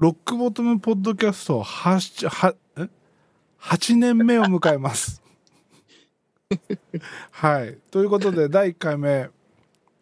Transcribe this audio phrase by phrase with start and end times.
[0.00, 2.88] ロックボトムポッドキャスト 8, はえ
[3.60, 5.20] ？8年目を迎えます。
[7.32, 7.76] はい。
[7.90, 9.28] ということで、第1回目、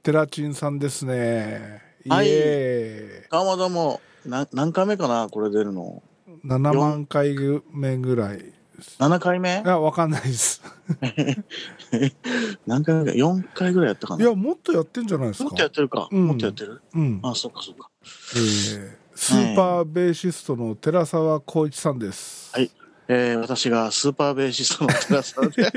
[0.04, 1.82] テラチンさんですね。
[2.04, 4.00] イはいエどうもどうも。
[4.24, 6.00] な何回目かなこれ出るの？
[6.28, 6.48] ーイ。
[6.48, 7.34] 7万回
[7.72, 8.52] 目ぐらい。
[9.00, 9.62] 7回目？
[9.64, 10.62] いや、わかんないです。
[12.68, 15.62] 何回目か ?4 回ぐらいやったかないや、もっとやってんじゃないですかもっと。
[15.62, 16.08] やってるか。
[16.12, 16.82] うんもっとやってる？
[16.94, 17.20] うん。
[17.24, 17.90] あ、そうかそうか。
[18.04, 22.54] えースーパーベーシストの寺澤光一さんです。
[22.54, 22.70] はい
[23.08, 25.72] えー、私がスーパーベーシストの寺澤で。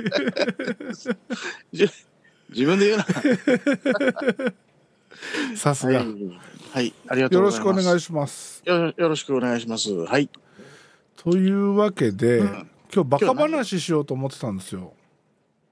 [1.74, 1.90] じ
[2.54, 3.06] 自分で言うな。
[5.58, 6.00] さすが。
[6.00, 6.40] はい。
[6.72, 6.94] はい。
[7.08, 7.58] ありがとよろうございます。
[7.58, 8.62] しくお願いします。
[8.64, 9.92] よろよろしくお願いします。
[9.92, 10.30] はい。
[11.18, 14.94] というわけで、うん今日バカ話しようと思ってたんですよ。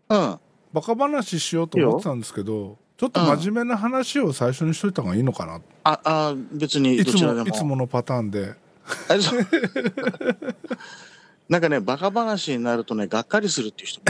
[0.10, 0.40] うん。
[0.74, 5.62] バカ話しようと思ってたんですけど、ちょっと真面目な話を最初にしといた方がいいのかな。
[5.86, 7.46] あ、あ、別にいつどちらでも。
[7.46, 8.56] もいつものパターンで。
[11.48, 14.06] なんかね、バカ話になるとね、がっかりするっていう人も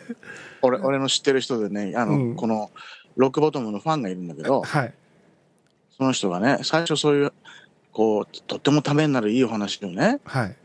[0.62, 2.70] 俺俺の知ってる人でね、あの、うんこの
[3.16, 4.94] ロックボトムのファンがいるんだけど、はい。
[5.94, 7.34] その人がね、最初そういう、
[7.92, 10.56] こう、とってもためになるいいお話をね、はい。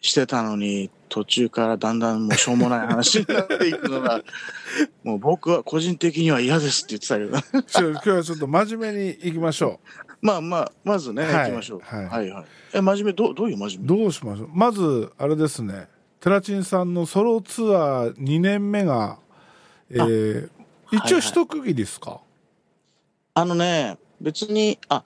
[0.00, 4.22] してたのに、途中からだんだんもうしょうもない話になっていくのが、
[5.04, 9.80] もう僕は個人的には嫌ですって言ってたけど、今日はちょっと真面目にいきましょ
[10.22, 11.80] まあまあ、まずね、はい行きましょう。
[11.82, 12.44] はいはいはい。
[12.74, 13.68] え、真面目、どうどういう真う。
[13.70, 13.86] 面目？
[14.02, 14.48] どうしましょう？
[14.52, 15.88] まず、あれですね。
[16.20, 19.18] テラチンさんのソロツアー2年目が、
[19.90, 20.48] えー
[20.92, 22.20] 一応はい一区切りですか、
[23.34, 25.04] あのね、別に、あ、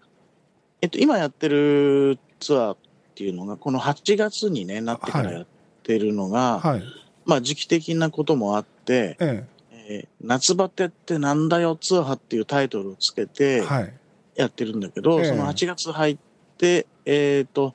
[0.81, 2.77] えっと、今やってるツアー
[3.15, 5.47] っていうのが、この8月にね、なってからはいやっ
[5.85, 6.83] てるのが、はい。
[7.25, 13.93] まあ時期的なこともあって、ええー夏バテってなんだよツアーっていうタイトルをつけえてはい。
[14.35, 16.19] やってるんだけど、ええその8月入っ
[16.59, 17.75] て、えっ、と、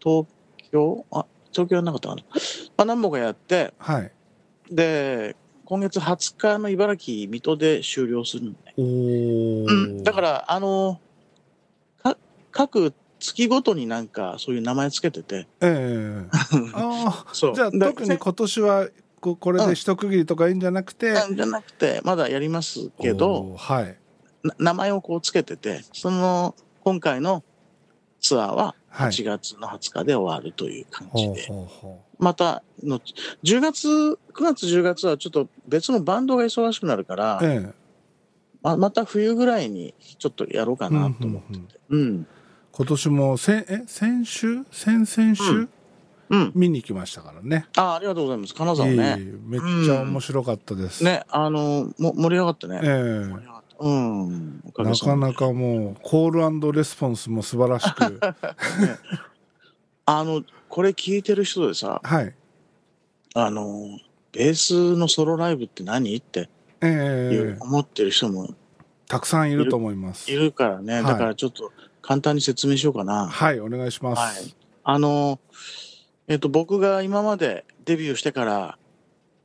[0.00, 0.26] 東
[0.70, 2.22] 京あ、東京はなかったかな？
[2.76, 4.12] まあ何本かやって、はい。
[4.70, 8.74] で、今月20日の茨城、水戸で終了するのね。
[8.78, 8.82] う
[10.00, 10.98] ん、だから、あの、
[12.02, 12.16] か
[12.52, 16.28] 各月ごとになんかそういう名前つけてて、ええ
[16.72, 18.88] あ そあじゃあだ特に今年は
[19.20, 23.96] ここれで一区切りとかいいんじゃなくて、なんじゃなくて、まだやりますけど、はい。
[24.42, 27.42] な名前をこうつけてて、その、今回の
[28.20, 29.10] ツアーははい。
[29.10, 31.48] 8月の20日で終わるという感じで、
[32.18, 33.00] またの、
[33.44, 37.74] 10月、9月10月はちょっと別のバンドが忙しくなるからう、ええ。
[38.62, 41.80] ままた冬ぐらいにちょっとやろうかなと思ってて。
[41.90, 42.26] うん。
[42.78, 44.64] 今年もせえ先週？
[44.70, 45.68] 先々週、うん。
[46.30, 46.52] うん。
[46.54, 47.66] 見に来ましたからね。
[47.76, 48.54] あありがとうございます。
[48.54, 49.16] 金沢いえいね。
[49.18, 52.78] えめっちゃ面白かったです、ね、あの、も盛り上がってね。
[52.80, 53.76] え盛り上がった。
[53.80, 54.62] うん。
[54.76, 58.20] なかなかもうコールレスポンスも素晴らしく。
[60.06, 62.32] あの、これ聞いてる人でさ、はい。
[63.34, 63.98] あの、
[64.30, 66.14] ベースのソロライブって何？
[66.16, 66.48] って
[66.80, 67.56] えいうえ。
[67.58, 68.54] 思ってる人も
[69.08, 70.30] たくさんいると思います。
[70.30, 70.94] いるからね。
[70.94, 71.72] はいだからちょっと
[72.08, 73.26] 簡単に説明しようかな。
[73.28, 74.54] はいお願いします、はい。
[74.82, 75.40] あの、
[76.26, 78.78] えっ、と、僕が今までデビューしてから、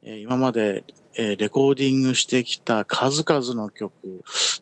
[0.01, 0.85] えー今まで、
[1.16, 3.91] えーレコーディングしてきた数々の曲、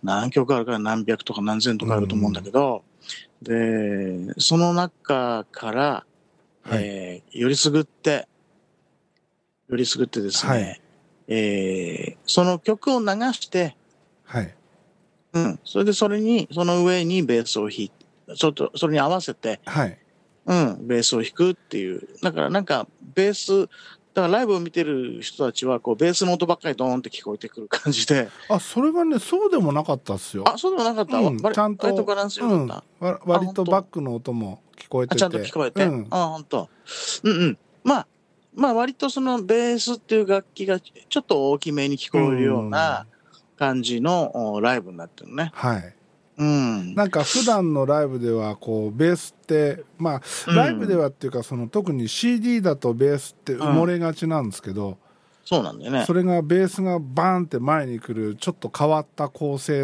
[0.02, 2.84] 何曲あるから何百とか何千とかあると思うんだけど、
[3.44, 6.06] で、その中から、
[6.64, 6.84] はい。
[6.84, 8.28] えーよりすぐって、
[9.70, 10.82] よりすぐってですね、はい。
[11.28, 13.76] えーその曲を流して、
[14.24, 14.56] はい
[15.34, 19.98] うん、それでそれに、その上にベースを弾いて、ちょっとそれに合わせて、はい。
[20.46, 22.08] うん、ベースを弾くっていう。
[22.22, 23.70] だからなんか、ベース、
[24.14, 30.44] だからライブを見てる人たちは、こう、ベースの音ばっかりドーンって聞こえてくる感じで、あそれがねそうでもなかったっすよ。
[30.48, 31.38] あ、そうでもなかった、うん。
[31.38, 32.68] 割ちゃんと割とバランスよかっ
[33.00, 33.06] た？
[33.06, 35.16] わ割とバックの音も聞こえてて。
[35.16, 35.86] あちゃんと聞こえて？
[35.86, 36.08] うん。
[36.10, 36.70] あ、本当。
[37.24, 37.58] うんうん。
[37.84, 38.08] まあ、
[38.54, 43.06] まあ割とそのベースっていう楽器がちょっと大きめに聞こえるような
[43.62, 45.52] 感じのおライブになってるね。
[45.54, 45.94] はい
[46.38, 46.96] うん。
[46.96, 54.98] なんか普段のライブではこうベースってまあうんライブではっていうかその特に CD だとベースって埋もれがちなんですけど、
[55.46, 56.14] そうなんだよねそ。
[56.14, 59.84] れがベースがバーンって前に来るちょっと変わった構成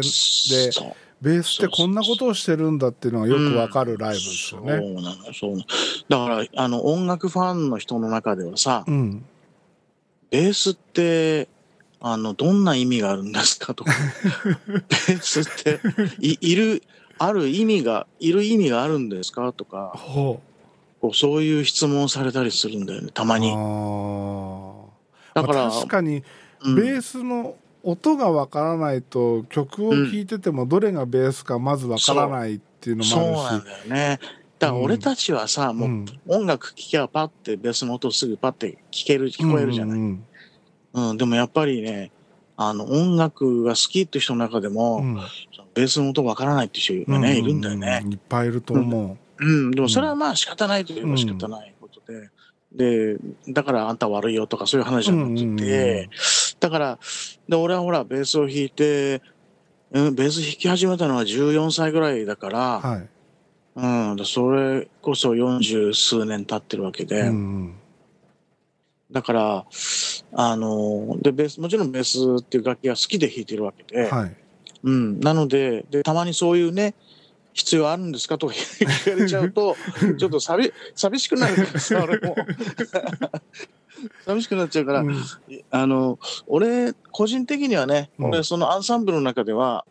[1.20, 4.76] ベースってこんなことをしてるんだっていうのがよくわかるライブですよね。
[4.76, 6.28] そうなの、そうなの。
[6.28, 9.24] だから、あの、音楽ファンの人の中ではさ、うん、
[10.30, 11.48] ベースって、
[12.00, 13.92] あの、どんな意味があるんですかとか、
[14.66, 15.80] ベースって、
[16.20, 16.82] い、いる、
[17.18, 20.40] ある意味が、いる意味があるんですかとか、ほ
[21.00, 23.50] こうそういう質問をされたりするんだよね、たまうに。
[25.34, 26.22] だから、まあ確かに
[26.62, 26.74] うん。
[26.76, 34.20] ベースの音がわからないと曲を聴いててもどれがベースかまずわからないっていうのそうもあるし、なんだよね。
[34.58, 39.98] だから俺たちはさ、もう音楽聴きゃパッてベースの音すぐパッて聴ける、聞こえるじゃない。
[39.98, 40.24] うん、うん、
[41.16, 42.10] でもやっぱりね、
[42.56, 45.16] あの、音楽が好きって人の中でも、うん、
[45.74, 48.04] ベースの音わからないって人がね、いるんだよね。
[48.08, 49.44] いっぱいいると思う。
[49.44, 52.30] うん、でもそれはまあ仕方ないといえば仕方ないことで、
[52.72, 53.16] で、
[53.48, 56.10] だからあんた悪いよとかそういう話じゃなくて、
[56.60, 56.98] だから、
[57.48, 59.22] で、俺はほら、ベースを弾いて、
[59.92, 63.08] うん、ベース弾き始めたのは14歳ぐらいだから、はい、
[63.76, 63.86] う
[64.20, 67.74] ん、それこそ40数年経ってるわけで、うん、
[69.10, 69.66] だから、
[70.32, 74.36] あの、で、ベース、もちろんベースっていう楽器が好きで弾いてるわけで、はい、
[74.84, 76.94] うん、なのでで、たまにそういうね、
[77.54, 78.38] 必要あるんですか？
[78.38, 79.76] とか 聞かれちゃうと、
[80.18, 82.36] ちょっと寂寂しくなるからさ、 俺も。
[84.26, 85.16] 寂しくなっちゃうから、うん、
[85.72, 89.84] あの、俺、個人的にはね、うん、俺、そのアンサンブルの中では、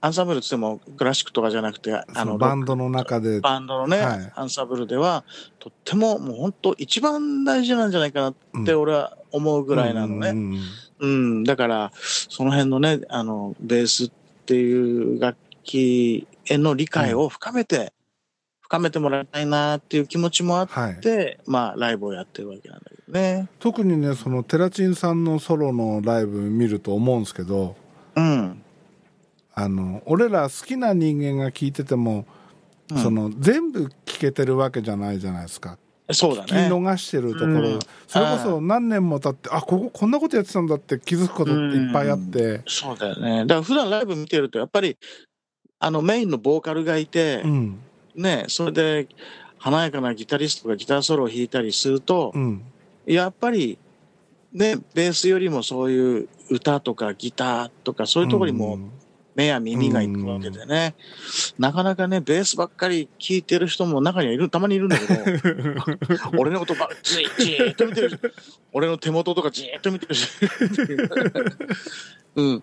[0.00, 3.40] アンサンブルってってもクラシックとかじゃなくて、あの、バンドの中で。
[3.40, 5.24] バンドのね、はい、アンサンブルでは、
[5.58, 8.34] とってももう本当一番大事なんじゃないかなっ
[8.64, 10.30] て俺は思うぐらいなのね。
[10.30, 10.60] うん、
[11.00, 11.06] う
[11.40, 14.10] ん、だから、その辺のね、あの、ベースっ
[14.46, 17.92] ていう楽器への理解を深めて、
[18.60, 23.48] 深めてもらいたいなっていう気持ちもあって、はい、まあライブをやってるわけなんだけどね。
[23.58, 27.76] 特にねそのテラチンさんのソロのライブ見ると思うんですけど、
[28.14, 28.62] うん、
[29.60, 32.26] あの俺ら好きな人間が聞いてても、
[32.92, 35.78] うん、その全部聞けてるわけじゃないじゃないですか。
[36.12, 36.46] そうだね。
[36.46, 43.46] 聞き逃してるところ、うん、それこそ何年も経ってあこここんなことやってたんだって気づくことっていっぱいあって、うん、そうだよね。
[43.46, 44.96] だから普段ライブ見てるとやっぱり
[45.80, 47.80] あのメインのボーカルがいて、うん、
[48.14, 49.08] ねそれで
[49.58, 52.32] 華やかなギタリストがギターソロを弾いたりすると、
[53.06, 53.76] やっぱり
[54.52, 58.78] ねベースよりもそういう歌とかギターとかそういうところにも
[59.38, 60.96] 目や耳がいくわけでね、
[61.60, 65.14] なかなかね、ベースばっかり聴いてる人も中にはいる、たまにいるんだけど、
[66.36, 68.16] 俺のことばじじーっと見てるし、
[68.72, 70.28] 俺の手元とかじーっと見てるし、
[72.34, 72.62] うん。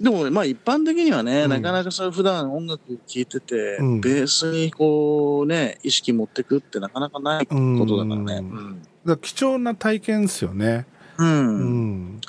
[0.00, 7.54] でも、まあ一般的にはね、うん、なかなかそういう普段音楽聴いてて、うん、ベースにこうね、意識持ってくってなかなかないこ
[7.86, 8.36] とだからね。
[8.36, 10.86] うん、だ貴重な体験ですよね。
[11.18, 12.20] うん。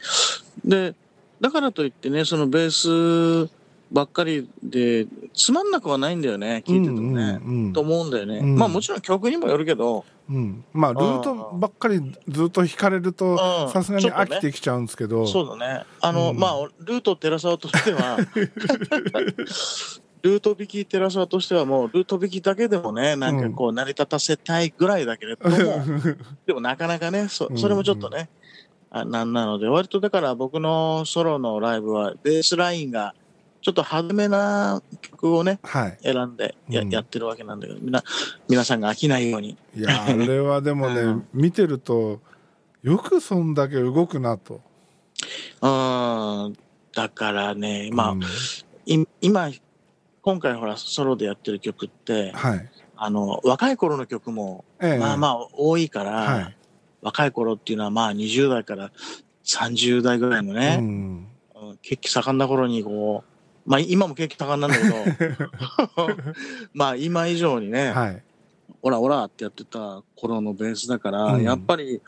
[0.66, 0.94] で、
[1.40, 3.61] だからといってね、そのベース
[3.92, 15.86] ばっかりでつまんなくはないんだよね聞いててもね、うんうん、と思うんだよね、うん、まあもちろん曲にもよるけど、うん、まあルートばっかりずっと弾かれるとさすがに飽きてきちゃうんですけど、ね、そうだね。
[16.00, 18.18] あの、まあルート寺澤としては
[20.22, 25.58] ルート引き寺澤としてはもうルート引きだけでもねなんかこう成り立たせたいぐらいだけれども、
[26.46, 28.30] でもなかなかねそそれもちょっとね、
[28.92, 33.16] あなんなので割とだから僕のソロのライブはベースラインが
[33.62, 38.04] ちょっと派手めな曲をね、はい、選んでやうん、やってるわけなんだけど、みな、
[38.50, 39.58] 皆さんが飽きないように。
[39.76, 42.22] いや、あれはでもね、うん、見てると、
[42.82, 44.62] よくそんだけ動くなと。
[45.62, 46.58] うん、
[46.94, 49.52] だからね、まあ、うん、今、
[50.24, 56.58] 今回ほら、ソロでやってる曲って、はい、あの、若い頃の曲も、ええ、まあまあ多いから、はい、
[57.02, 58.92] 若い頃っていうのはまあ20代から
[59.44, 61.28] 30代ぐらいのね、うん、
[61.82, 63.31] 血気盛んな頃にこう、
[63.66, 64.96] まあ今も景気高なんだけど、
[66.74, 68.24] まあ今以上にね、はい、
[68.82, 72.02] オラオラってやってた頃のベースだから、うん、やっぱり、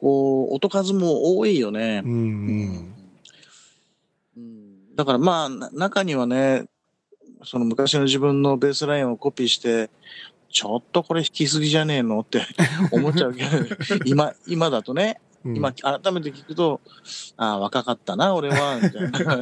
[0.00, 2.02] こう、音数も多いよね。
[2.04, 2.94] うん、
[4.36, 6.66] うん、だからまあ、中にはね、
[7.44, 9.90] その昔の自分のベースラインをコピーして、
[10.50, 12.42] ちょっとこれ弾きすぎじゃねえのって
[12.90, 13.48] 思っちゃうけど、
[14.04, 16.80] 今、今だとね、うん、今改めて聞くと、
[17.36, 19.40] ああ、若かったな、俺は、みたいな。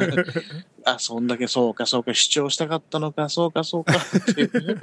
[0.85, 4.51] あ、そんだけそうか、そうか、主張したかったのか、そうか、そうか、っていう、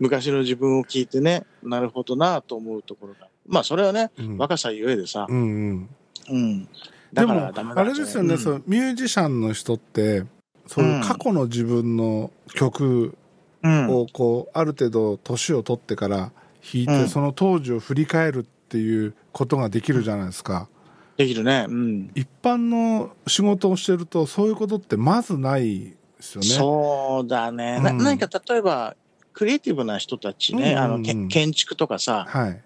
[0.00, 3.28] 昔の自分を聞いてね、なるほどな、と思うところが。
[3.46, 5.26] まあ、それはね、うん、若さゆえでさ。
[5.28, 5.88] うん、うん。
[6.30, 6.68] うん。
[7.12, 10.24] だからダメだ、あれですよね、うん、そのミュージシャンの人って、
[10.66, 13.16] そういう過去の自分の曲
[13.62, 20.68] をこう、ある程度年を取ってから弾いて、その当時を振り返るっていうことができるじゃないですか。
[21.16, 21.66] できるね。
[21.68, 22.10] うん。
[22.14, 26.48] 一般の仕事をしてるとそういうことってまずないですよね。
[26.48, 27.76] そうだね。
[27.78, 28.96] うん、な何か例えば
[29.32, 32.62] クリエイティブな人たちね、うんうんうん、あの建築とかさ、はい、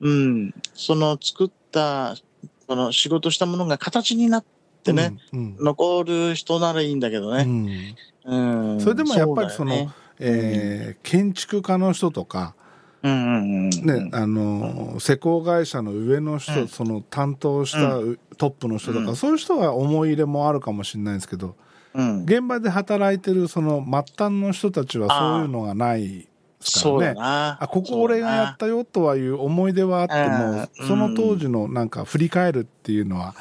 [0.00, 2.16] うん、その作った
[2.66, 4.44] その仕事したものが形になっ
[4.84, 7.44] てね、うんうん、残る人ならいいんだけどね。
[8.24, 12.54] うん、うん、それでもやっぱりその、ね、えー、建築家の人とか、
[13.02, 17.98] ね、あの施工会社の上の人、うん、その担当した
[18.36, 21.56] トップの人とか、うん、そういう人は思い入れもあるかもしれないですけど
[21.94, 22.22] うん。
[22.24, 26.26] 現場で働いてるその末端の人たちはそういうのがないで
[26.60, 27.14] すからね。
[27.18, 30.86] あここ俺がやったよとはいう思い出はあってもうん。
[30.86, 33.34] その当時のなんか振り返るっていうのは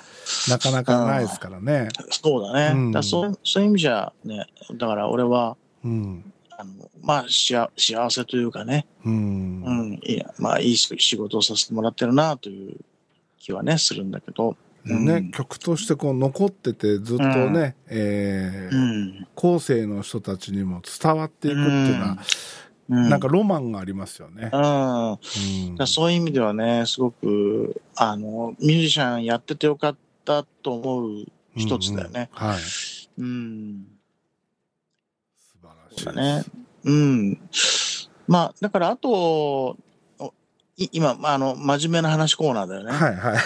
[0.49, 1.89] なかなかないですからね。
[2.09, 2.79] そうだね。
[2.79, 2.91] うん。
[2.91, 7.69] だそうそういう意味じゃね、だから俺は、うんあのまあ幸
[8.09, 12.75] せというかね、うんうん、いや、まあいい仕事をさせてもらってるなという
[13.37, 14.57] 気はね、するんだけど。
[14.85, 19.27] うんね、曲としてこう残っててずっとね、えーうん。
[19.35, 22.17] 後世の人たちにも伝わっていくっていうのは、
[22.89, 24.49] うん、なんかロマンがありますよね。
[24.51, 25.87] うん。
[25.87, 31.25] そういう意味ではね、すごく、あの、ミュージシャンやっててよかったと思う
[31.55, 32.29] 一つだよね。
[32.37, 32.59] うんうんはい。
[33.17, 33.98] うん。
[35.99, 36.69] 素晴らしいそうだね。
[36.85, 37.39] うん。
[38.27, 39.77] まあ、だからあと、
[40.91, 42.91] 今、まあ、あの、真面目な話コーナーだよね。
[42.91, 43.37] はいはい。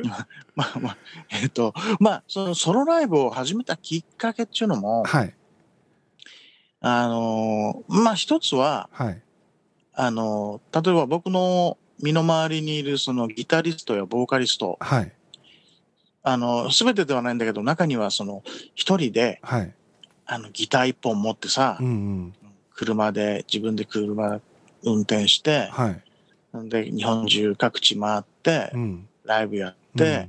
[0.54, 0.96] まあまあ、
[1.30, 5.34] えっ、と、まあ、そのソロライブを始めたきっかけっていうのも、はい。
[6.80, 9.22] あのーまあ一つは、はい。
[9.94, 15.12] あのー例えば僕の身の回りにいるそのギタリストやボーカリスト、はい。
[16.22, 18.42] あの、すべてではないんだけど、中にはその
[18.74, 19.74] 一人で、はい。
[20.26, 22.34] あの、ギター一本持ってさ、うんうん。
[22.74, 24.40] 車で、自分で車
[24.82, 26.68] 運転して、はい。
[26.68, 29.08] で、日本中各地回ってう、ん。
[29.24, 30.28] ライブやって、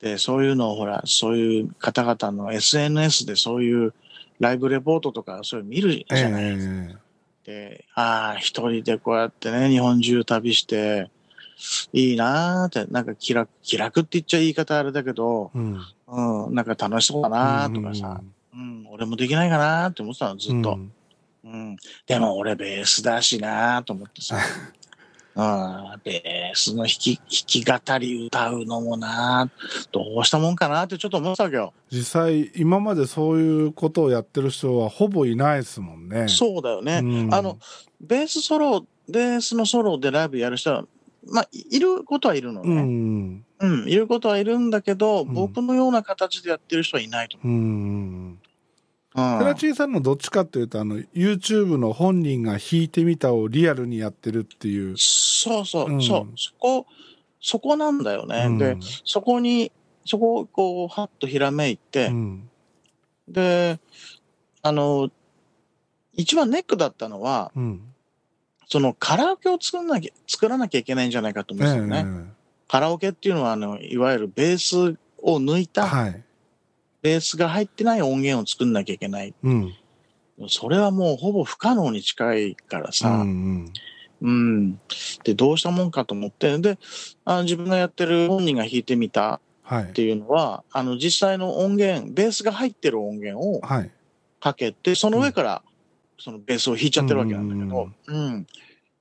[0.00, 3.92] で、そういうのをほら、そういう方々の SNS でそういう
[4.38, 6.96] ライブレポートとかそういうの見るじええゃない、え
[7.44, 11.10] で、ああ、一人でこうやってね、日本中旅して、
[11.92, 16.46] いいなーって、なんか気楽、気楽って言っちゃ言い方あれだけど、えうん。
[16.46, 18.34] うん、なんか楽しそうだなーとかさ、うん、
[18.90, 20.72] 俺もできないかなーって思ってたの、ずっと。
[20.72, 20.92] うん
[21.44, 21.76] うん。
[22.06, 24.36] でも俺ベースだしなーと思ってさ。
[25.32, 31.72] うん、ベースの弾き、弾き語り歌うのもなーどうしたもんかなーってちょっと思ってたわけよ。
[31.90, 36.26] 実際今までそういうことをやってる人はほぼいないですもんね。
[36.28, 37.00] そうだよね。
[37.02, 37.58] うんあの、
[38.00, 40.84] ベースソロ、ベースのソロでライブやる人は、
[41.26, 42.82] まあ、いいることはいるのうね。
[42.82, 43.44] ん。
[43.60, 48.38] うん、いることはいるんだけど、ん僕のような形でやってる人はいないとうん。
[49.14, 49.38] 思う。
[49.40, 54.96] テラチンさんのどっちかっていうとあの YouTube の本人が弾いてみたをリアルにやってるっていう。
[54.96, 56.32] そうそう、うんそう。
[56.36, 56.86] そこ、
[57.40, 58.44] そこなんだよね。
[58.46, 59.72] うんで、そこに、
[60.06, 62.48] そこをこう、はっとひらめいて、うん。
[63.28, 63.78] で、
[64.62, 65.10] あの、
[66.14, 67.82] 一番ネックだったのは、うん。
[68.68, 72.04] そのカラオケを作らなきゃ、作らなきゃいけないんじゃないかと思うんですよね。
[72.06, 72.39] え
[72.70, 76.22] カラオケっていうのは、あの、いわゆるベースを抜いえた、はい。
[77.02, 79.34] ベースが入ってない音源を作んなきゃいけない。
[79.42, 79.74] うん。
[80.46, 83.72] それはもうほぼ不可能に近いからうさ、ん。
[84.22, 84.78] うん。
[85.24, 86.78] で、どうしたもんかと思って、で、
[87.24, 89.86] あの自分がやってる本人が弾いてみたはいっ。
[89.88, 93.90] ていうのは、あの、実際の音源、ベースが入ってる音源をはい。
[94.38, 95.64] かけて、その上から、
[96.20, 98.46] そのベースを弾いちゃってるわけなんだけど、うん。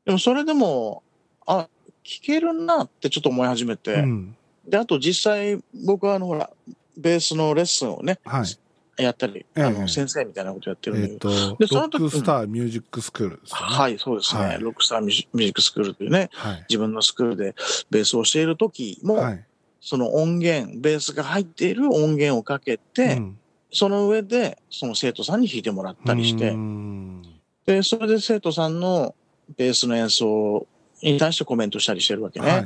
[0.05, 1.03] でもそれでも、
[1.45, 1.67] あ、
[2.09, 4.35] 弾けるなってちょっと思い始めて、うん。
[4.67, 6.49] で、あと実際僕はあの、ほら、
[6.97, 9.03] ベースのレッスンをね、はい。
[9.03, 13.75] やったり、ええあの、先生みたいなことやってるんだえっ、けど、と、でその時ロックスターミュージックスクールですよね。
[13.75, 16.65] はい、そうですね、はいロックスターミュージックスクールというね、はい。
[16.67, 17.55] 自分のスクールで
[17.89, 19.45] ベースをしている時も、はい。
[19.79, 23.39] その音源、ベースが入っている音源をかけて、うん
[23.71, 27.21] その上で、その生徒さんに弾いてもらったりしてう、ん
[27.65, 29.13] で、それで生徒さんの
[29.57, 30.65] ベースの演奏
[31.01, 32.49] に対してコメントしたりしてるわけね。
[32.49, 32.61] はい。
[32.61, 32.65] っ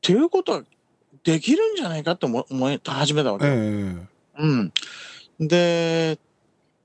[0.00, 0.62] ていうことは、
[1.24, 3.46] できるんじゃないかって思思い始めたわけ。
[3.46, 4.06] ええ
[4.38, 4.72] うん。
[5.40, 6.18] で、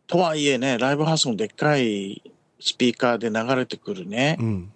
[0.08, 2.22] とはいえね、ライブハウスのでっかい
[2.60, 4.72] スピーカーで流れてくるね、うん。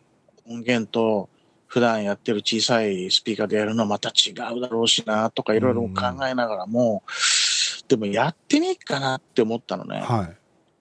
[0.48, 1.30] 音源と、
[1.68, 7.04] 普段やってる小さいスピーカーでやるのはまた違うだろうしな、とかいろいろ考えながらも、
[7.88, 10.00] でもやってみっかなって思ったのね。
[10.00, 10.30] は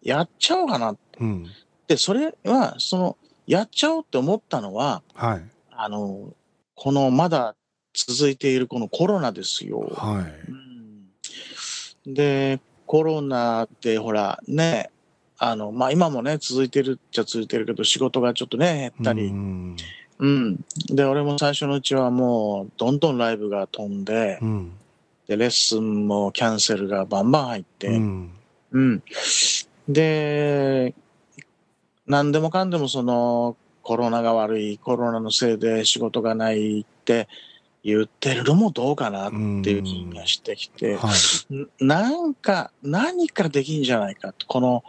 [0.02, 0.08] い。
[0.08, 1.18] やっちゃおうかなって。
[1.20, 1.46] うん。
[1.88, 5.42] で、それは、その、やっちゃおうって思ったのは、はい。
[5.70, 6.32] あの、
[6.74, 7.54] このまだ
[7.92, 9.80] 続いているこのコロナですよ。
[9.94, 10.50] はい。
[10.50, 10.64] うん
[12.06, 14.90] で、コロナでほら、ね、
[15.38, 19.26] あの、まあ、今もね、続いてるっちゃ続いてるけど、仕事がちょっとね、減ったり。
[19.26, 19.76] ううん。
[20.50, 20.64] ん。
[20.90, 24.72] で、俺も最初のうちはもう、どんどんライブが飛んで、うん。
[25.26, 28.30] で、レッスンもキャンセルがバンバン入って、うん。
[28.72, 29.02] うん。
[29.88, 30.94] で、
[32.06, 37.28] 何でもかんでもそのコロナが悪い、コロナのせいで仕事がないって
[37.84, 41.12] 言ってるのもどうかなっていう気がしてきて、は
[41.50, 41.54] い。
[41.54, 44.46] んなんか、何かできんじゃないかと。
[44.46, 44.82] この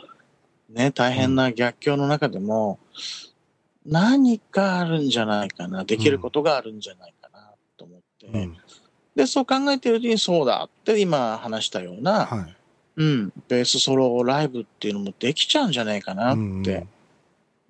[0.69, 2.79] ね、大変な逆境の中でも、
[3.85, 8.57] 何かあるんじゃないかな、できることがあるんじゃないかなと思って、うん。
[9.13, 12.55] で、そう考えているうちにそうだって今話したような、はい。
[12.97, 16.39] うん、ベースソロライブっていうのもできちゃうんじゃないかなって。
[16.39, 16.89] うん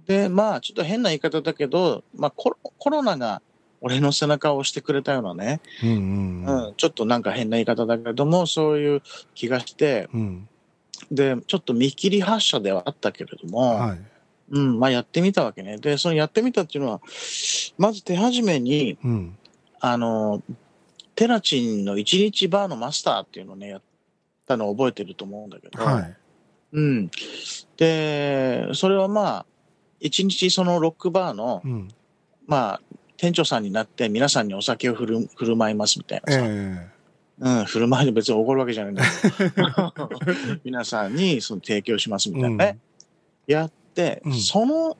[0.08, 3.42] で、まあ、ちょっと変な言い方だけど、まあコロ、コロナが
[3.82, 9.02] 俺の背中を押してくれたようなね、うんうんうん、ちょっとなんか変な言い方だけども、そういう
[9.34, 10.50] 気がして、うん。
[11.12, 14.00] で、ちょっと見切り発車ではあったけれども、はい。
[14.52, 15.78] うん、まあやってみたわけね。
[15.78, 17.02] で、そのやってみたっていうのは、
[17.78, 19.38] まず手始めに、うん。
[19.80, 20.42] あの、
[21.16, 23.82] テラチンの一日バーのマスターっていうのをね、やっ
[24.48, 26.18] たのを覚えてると思うんだけど、はい。
[26.74, 27.12] うん。
[27.78, 29.46] で、それはまあ、
[30.06, 31.90] 一日そのロックバーの、うん。
[32.48, 32.82] まあ、
[33.18, 36.92] 店長さんになって皆さんにお酒を振る振る舞いますみたいなさ、え
[37.40, 39.04] うん、振る舞いで別に怒るわけじゃないんだ
[39.38, 39.94] けど、
[40.64, 42.80] 皆さんにその提供しますみえたいなね、
[43.48, 44.34] やって、うん。
[44.34, 44.98] その、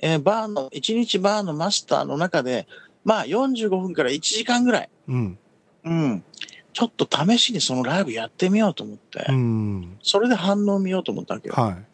[0.00, 2.66] えーバーの、一日バーのマスターの中で、
[3.04, 5.38] まあ45分から1時間ぐらい、うん。
[5.84, 6.24] うん、
[6.72, 9.96] ちょっと試しにそのライブやってみようと思って、うん。
[10.02, 11.54] それで反応を見ようと思ったわけよ。
[11.54, 11.84] はい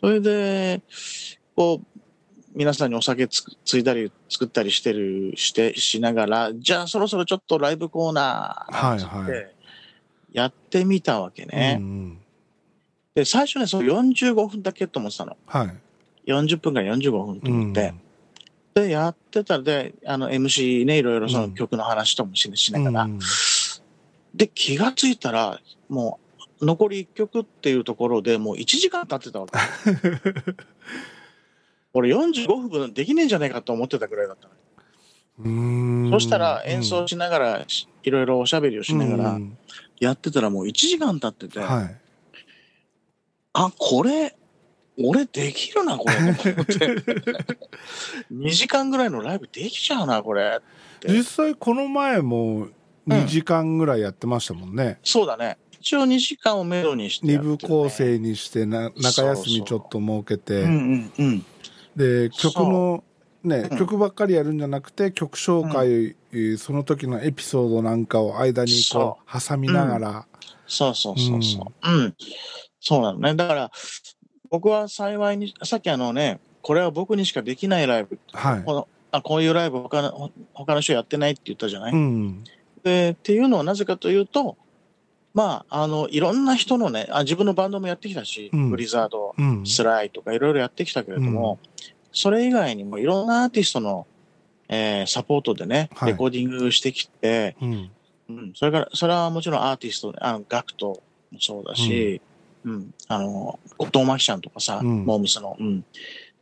[0.00, 0.82] それで、
[1.54, 2.00] こう、
[2.54, 9.32] 皆さんにお酒つくついだり作ったりしてる、して、しながら、じゃあそろそろちょっとライブコーナーって、はい。
[9.32, 9.42] は
[10.32, 11.74] やってみたわけうね。
[11.74, 12.18] ん。
[13.14, 15.36] で、最初ね、そう45分だけと思ってたの。
[15.46, 16.30] はい。
[16.30, 17.94] 40分から45分と思って。
[18.74, 23.18] で、やってたらで、あの MC ね、いろいろその曲の話ともししながら、うん。
[24.34, 26.29] で、気がついたら、もう、
[26.60, 29.52] 残り1曲っていうところでもう1時間経ってたわけ。
[31.92, 34.54] 俺45分できねえんじゃないかと思ってたぐらいだったの。
[35.42, 39.56] うんそしたら演奏しながら、しいろいろおしゃべりをしながらうん
[39.98, 41.96] やってたらもう1時間経ってて、はい
[43.52, 44.36] あ、これ、
[44.98, 46.34] 俺できるな、これ。
[46.34, 46.76] と思って。
[48.32, 50.60] 2時間ぐらいのライブできちゃうな、これ。
[51.08, 52.68] 実際この前も
[53.08, 55.58] 2時間ぐらいやってましたもんね、そうだね。
[55.80, 60.62] 一応2時間をめどにしてね、部構成にしてな中休みちょっと設けて。
[60.62, 61.46] うんうんうん。
[61.96, 63.02] で曲も
[63.42, 63.78] ね、うん。
[63.78, 70.26] 曲ばっかりやるんじゃなくて曲紹介、えーその時のエピソードなんかを間にこう挟みながら、
[70.66, 71.90] そうそうそうそう。
[71.90, 72.14] うん。
[72.80, 73.34] そうなのね。
[73.34, 73.70] だから、
[74.50, 78.18] 僕は幸いに、さっきあのね、これは僕にしかできないライブ。
[78.32, 78.62] はい。
[78.62, 82.44] このあこういうライブ他の他の人やってないって言ったじゃない、うん。
[82.84, 84.56] でっていうのはなぜかというと、
[85.32, 88.70] まあ、あの、いろんな人のね、あ自分のバンドもやってきたし、うん。
[88.70, 89.66] ブリザード、うん。
[89.66, 91.58] スライとかいろいろやってきたけれども、
[92.12, 94.06] それ以外にもいろんなアーティストの、
[94.68, 96.12] えーサポートでね、はい。
[96.12, 97.90] レコーディングしてきて、うん。
[98.28, 102.20] うん、それから、それはもちろんアーティスト、あの、ガクトもそうだし、
[102.64, 105.04] うん、あの、後藤真希ちゃんとかさ、うん。
[105.04, 105.84] モームスの、うん、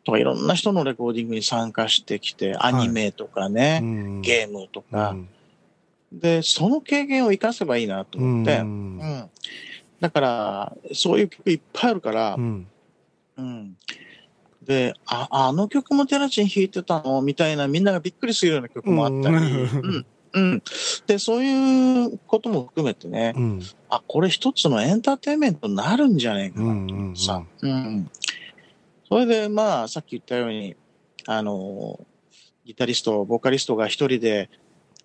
[0.05, 4.21] とかいろんな人のレコーディングに参加してきて、アニメとかね、うん。
[4.23, 5.29] ゲームとか、うん
[6.13, 9.31] で、その経験を生かせばいいなと思って、ううんん。
[10.01, 12.67] だから、そういう曲いっぱいあるからう、ん
[13.37, 13.77] うん。
[14.63, 20.07] で、あ、あの曲もテラチン弾いてたのみたいな、みんながびっくりするような曲もあったり、うんうん。
[20.33, 20.63] うん。
[21.07, 27.15] で、そういうことも含めてね、うんあ、これ一つのエンターテインメントになるんじゃないかなとうんうん。
[27.63, 28.11] うん。
[29.09, 30.77] それで、まあ、さっき言ったように、
[31.27, 31.99] あの、
[32.67, 34.51] ギタリスト、ボーカリストが一人で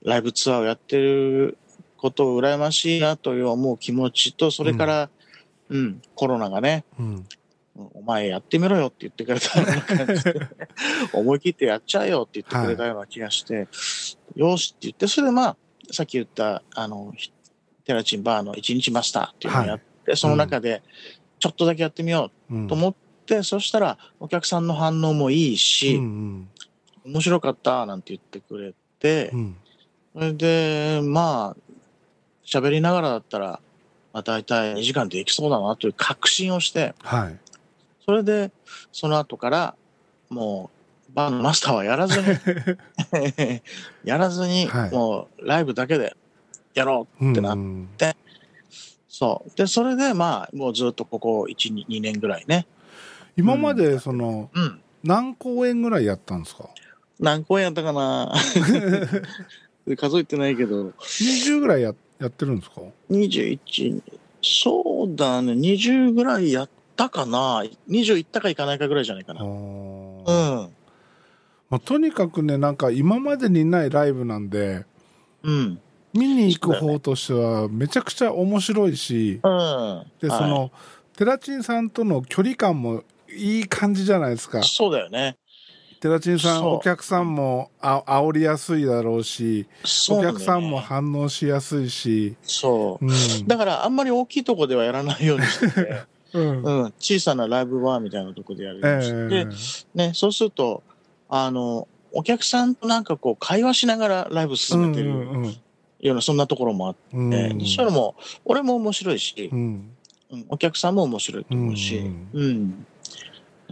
[0.04, 1.58] ライブツアーをやってる
[1.98, 5.10] ことを羨ましいなという思う気持ちと、それから、
[5.70, 7.26] うん、コロナがね、うん。
[7.76, 10.40] お前やってみろよって言ってくれたような感じで、
[11.14, 13.68] 思い切ってやっちゃえよって言ってくれたような気がして、
[14.36, 15.58] よしって言って、それでまあ、
[15.92, 17.32] さっき言った、あの、ひ
[17.86, 20.84] テラチンバーの一日マスターっていうのをやって、その中で、
[21.40, 26.50] ちょっとだけやってみようんうと思って、そしたら、お客さんの反応もいいし、うん。
[27.06, 29.58] 面白かったなんて言ってくれてう、ん
[30.14, 31.74] それで、まあ、
[32.46, 33.60] 喋りながらだったら、
[34.14, 37.40] まあ大体2時間できそうだなという確信をして、はい
[38.06, 38.52] それで、
[38.92, 39.76] その後から、
[40.30, 40.70] も
[41.10, 42.28] う、バーのマスターはやらずに、
[44.04, 46.14] やらずに、はいもう、ライブだけで
[46.74, 47.90] やろうってなっうん
[49.08, 49.52] そう。
[49.58, 52.68] で、それで、まあ、もうずっとここ1、2 2年ぐらいね。
[53.38, 54.82] 今までそのうん。
[55.04, 56.68] 何公演ぐらいやったんですか？
[57.22, 58.34] 何公演やったかな？
[59.98, 64.02] 数えてないけど、20ぐらいややってるんですか？21、
[64.42, 69.42] そうだね、20ぐらいやったかな ?20 いったかいかないかぐらいじゃないかあな。
[69.44, 70.76] ーうん。
[71.70, 74.86] まあ、とにかくねなんか今までにないライブなんで
[75.44, 75.80] うん。
[76.14, 79.52] 見に行く方としてはめちゃくちゃ面白いしうん。
[79.52, 80.72] はいでその、
[81.18, 85.38] テラチンさんとの距離感もいい感じじゃないですかそうだよね。
[86.04, 89.66] 寺地さんお客さんもあ煽りやすいだろうし
[90.10, 92.36] お客さんも反応しやすいし。
[92.44, 100.84] そう、うん、だからあんまり大きいとこではやらないようにしてて、 うん、うん、小さなライブバーみたいなとこでやるようにして、えー、ね、そうすると
[101.30, 105.10] あのお客さんとなんかこう会話しながらライブ進めてる
[106.02, 109.96] ようなそんなところもあって、うん、そういうのも俺も面白いし、うん、
[110.50, 112.86] お客さんも面白いと思うし、うん。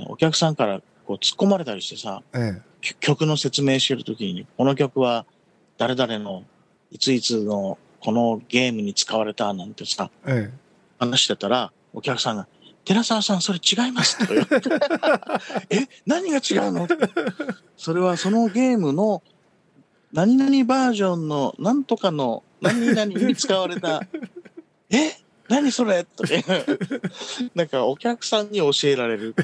[0.08, 5.26] お客さんからこう突っ込まれたりしてさ、ええ、曲の説明してるときに、この曲は
[5.78, 6.46] 誰々の
[6.90, 10.54] いついつのこのゲームに使われたなんてさ、ええ、
[11.00, 12.48] 話してたら、お客さんが、
[12.86, 14.56] 寺澤さん、それ違いますと言って。
[15.70, 16.88] え、何が違うの？
[17.76, 19.22] それはそのゲームの
[20.14, 24.02] 何々バージョンの何とかの何々に使われた。
[24.90, 25.18] え
[25.50, 26.06] 何それ？
[26.06, 26.30] とか。
[27.54, 29.36] なんかお客さんに教えられる。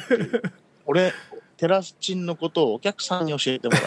[0.86, 1.13] 俺、
[1.58, 3.80] テラスチンのことをお客さんに教えてもら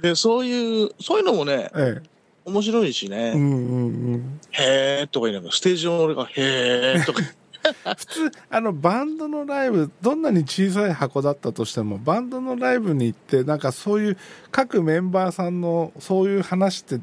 [0.00, 0.02] う。
[0.02, 2.08] で、そういう、そういうのもね、ええ、
[2.44, 3.32] 面白いしね。
[3.34, 7.22] うんうんうん、へえとか言いながら、ステージ上の俺がへえとか。
[7.96, 14.18] 普通あのバンドのライブどんなに小さい箱だったとしてもバンドのライブに行ってなんかそういう
[14.52, 17.00] 各メンバーさんのそういう話って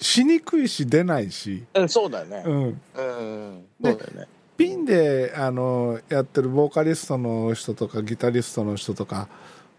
[0.00, 2.44] しにくいし出ないし、うん、そうだよね。
[2.46, 9.28] うん、うん、そうだよねピンであのやってるボーカリストの人とかギタリストの人とか、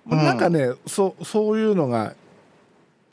[0.10, 2.16] うん、なんかねそそういうのが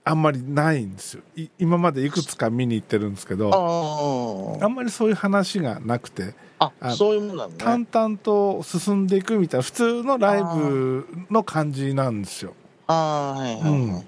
[0.04, 1.22] あんまりないんですよ。
[1.58, 12.54] 今までいくつか見に行ってるんですけどあんまりそういう話がなくてあそういうもんなの、ね、淡々と進んでいくみたいな普通のライブの感じなんですよ。
[12.88, 14.04] あはいはい、はい。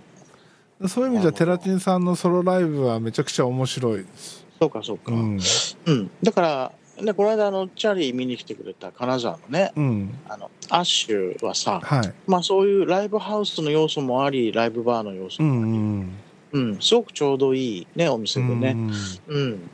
[0.80, 4.44] うん、そういう意味じゃテラティンさんのソロライブはめちゃくちゃ面白いです。
[4.58, 5.12] そうかそうか。
[5.12, 5.38] うん、
[5.86, 16.12] うん、だからでこの間あのチャーリー見に来てくれた金沢のね、うん、あのアッシュはさ、はい、まあそういうライブハウスの要素もありライブバーの要素もあり、うん、
[16.52, 18.76] うん、すごくちょうどいいねお店でね、
[19.26, 19.70] うん、うん、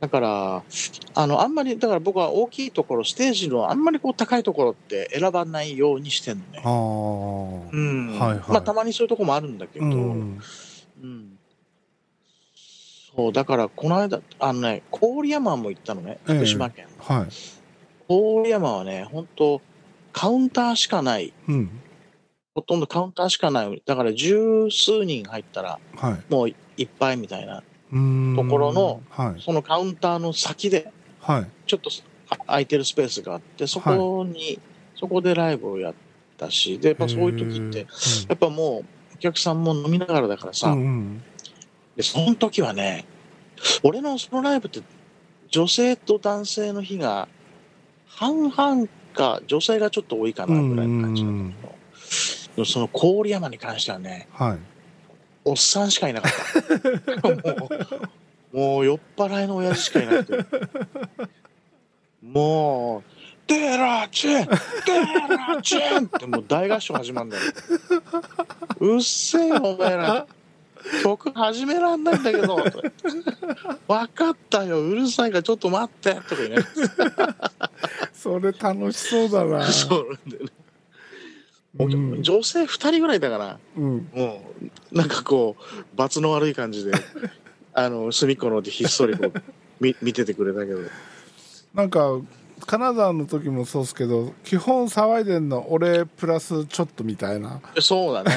[0.00, 0.62] だから
[1.14, 6.62] あのあんまりだから僕は大きいところステージのあんまりこう高いところって選ばないようにしてんのね。
[6.64, 8.18] あ、うん。
[8.18, 10.40] はいはい、まあたまにそういうとこもあるんだけど、うん
[13.20, 16.86] そう、だからこの間、あのね、郡山も行ったのね、福島県。
[16.88, 17.28] えー、はい。
[18.08, 19.60] 郡山はね、本当
[20.12, 21.34] カウンターしかない。
[21.48, 21.70] うん。
[22.54, 23.82] ほとんどカウンターしかない。
[23.84, 27.62] だから十数人入ったら、はい、もういっぱいみたいなと
[28.48, 31.90] ころの、はい、そのカウンターの先で、はい、ちょっと
[32.46, 34.60] 空いてるスペースがあって、そこに、はい、
[34.96, 35.94] そこでライブをやっ
[36.38, 37.86] たし、で、やっぱそういう時って、
[38.28, 41.22] やっぱもうお客さんも飲みながらだからさ、うんうん
[42.00, 43.04] で、その時はね、
[43.82, 44.80] 俺のそのライブって
[45.50, 47.28] 女性と男性の日が
[48.06, 54.58] 半々か、女性がちょっと多いかなぐらいの感じなんだけど、その郡山に関してはね、はい、
[55.44, 56.32] おっさんしかいなかっ
[57.20, 57.28] た。
[57.28, 57.68] も
[58.54, 60.58] う、もう酔っ払いの親父しかいなくて。
[62.22, 64.54] もう、テラチェンテ
[65.36, 67.42] ラチェンってもう大合唱始まるんだよ。
[68.78, 70.26] うっせえよ、お前ら。
[71.02, 76.56] 曲始めらんないんだけど、分かったよ、うるさいからちょっと待って、とかね。
[78.12, 79.64] それ楽しそうだな。
[79.64, 80.50] そうなんだよね。
[81.78, 84.42] うん、女性2人ぐらいだから、うん、も
[84.92, 86.92] うなんかこう罰の悪い感じで
[87.74, 89.32] あの隅っこのでひっそりこう
[89.78, 90.80] 見見ててくれたけど。
[91.72, 92.18] なんか
[92.66, 97.60] 金沢の時もそうですけど基本騒いでんの俺プラスちょっとみたいな。
[97.80, 98.30] そうだね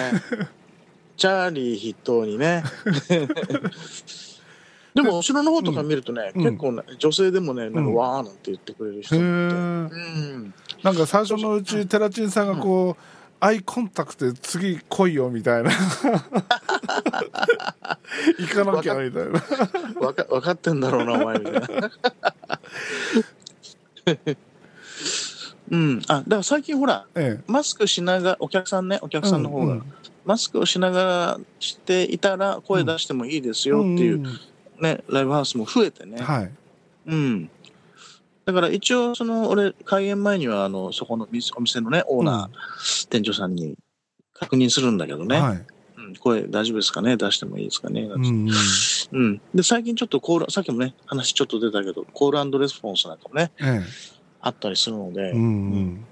[1.17, 2.63] チャーリー筆頭にね。
[4.93, 12.95] でも後ろの方とか見るとね、うん、結構、ね、女性でもね、なんかわーなんて言ってくれる人もいて、うん、なんか最初のうち、テラチンさんがこう、うん、
[13.39, 15.71] アイコンタクトで次来いよみたいな。
[18.38, 19.32] 行かなきゃみたいな。
[19.32, 21.91] 分か分かってんだろうなお前みたいな
[25.71, 29.93] うんあだから最近ほら、ええ、マスクしながらお客さんねお客さんの方が、うんうん
[30.26, 34.23] マスクをしながらしていたら声出してもいいですよっていう、
[34.80, 36.17] ね、ライブハウスも増えてね。
[36.21, 36.52] はい。
[37.08, 37.49] うん。
[38.45, 43.76] だから一応、その、俺、開演前には、あの、そこのお店のね、オーナー、店長さんに
[44.34, 45.41] 確認するんだけどね。
[45.41, 45.65] はい。
[45.97, 47.17] うん、声大丈夫ですかね？
[47.17, 48.04] 出してもいいですかね？
[48.04, 48.49] うん、
[49.12, 49.41] うん。
[49.54, 53.86] で、最近ちょっとコール、さっきもね、話ちょっと出たけど、コールレスポンスなんかもね、ええ、
[54.43, 56.06] あったりするので、うん、うん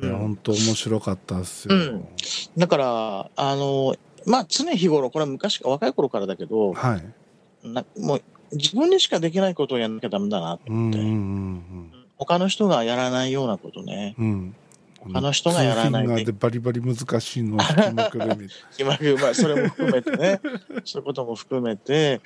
[0.00, 1.74] 本当面白かったっすよ。
[1.74, 2.08] うん、
[2.56, 3.96] だから、あの、
[4.26, 7.68] まあ、常日頃、これは昔、若い頃からだけど、はい。
[7.68, 8.22] なもう、
[8.52, 10.70] 自分にしかできないことをやんなきゃダメだなって。
[10.70, 14.14] うんうんうん、他の人がやらないようなことね。
[14.18, 14.54] うん。
[15.00, 20.40] 他の人がやらないでバリバリ難しいのを引きまくるみまぐ まあ、それも含めてね。
[20.84, 22.20] そういうことも含めて、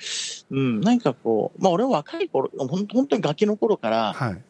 [0.49, 4.41] うん、何かこう、まあ俺は若い頃、ほん本当にガキの頃からな。、はい。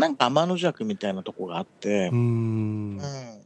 [0.00, 2.98] なんか天の弱みたいなとこがあってうー、んうん、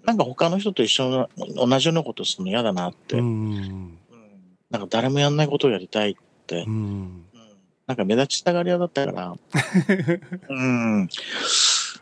[0.05, 3.99] なんか他の人と一緒の、同じようなことするの嫌だなって、ううんん。
[4.71, 6.14] なんか誰もやんないことをやりたいっ
[6.47, 6.73] て、うん。
[6.73, 7.25] うん
[7.87, 9.35] なんか目立ちたがり屋だったから、
[10.49, 10.62] う
[11.03, 11.09] ん、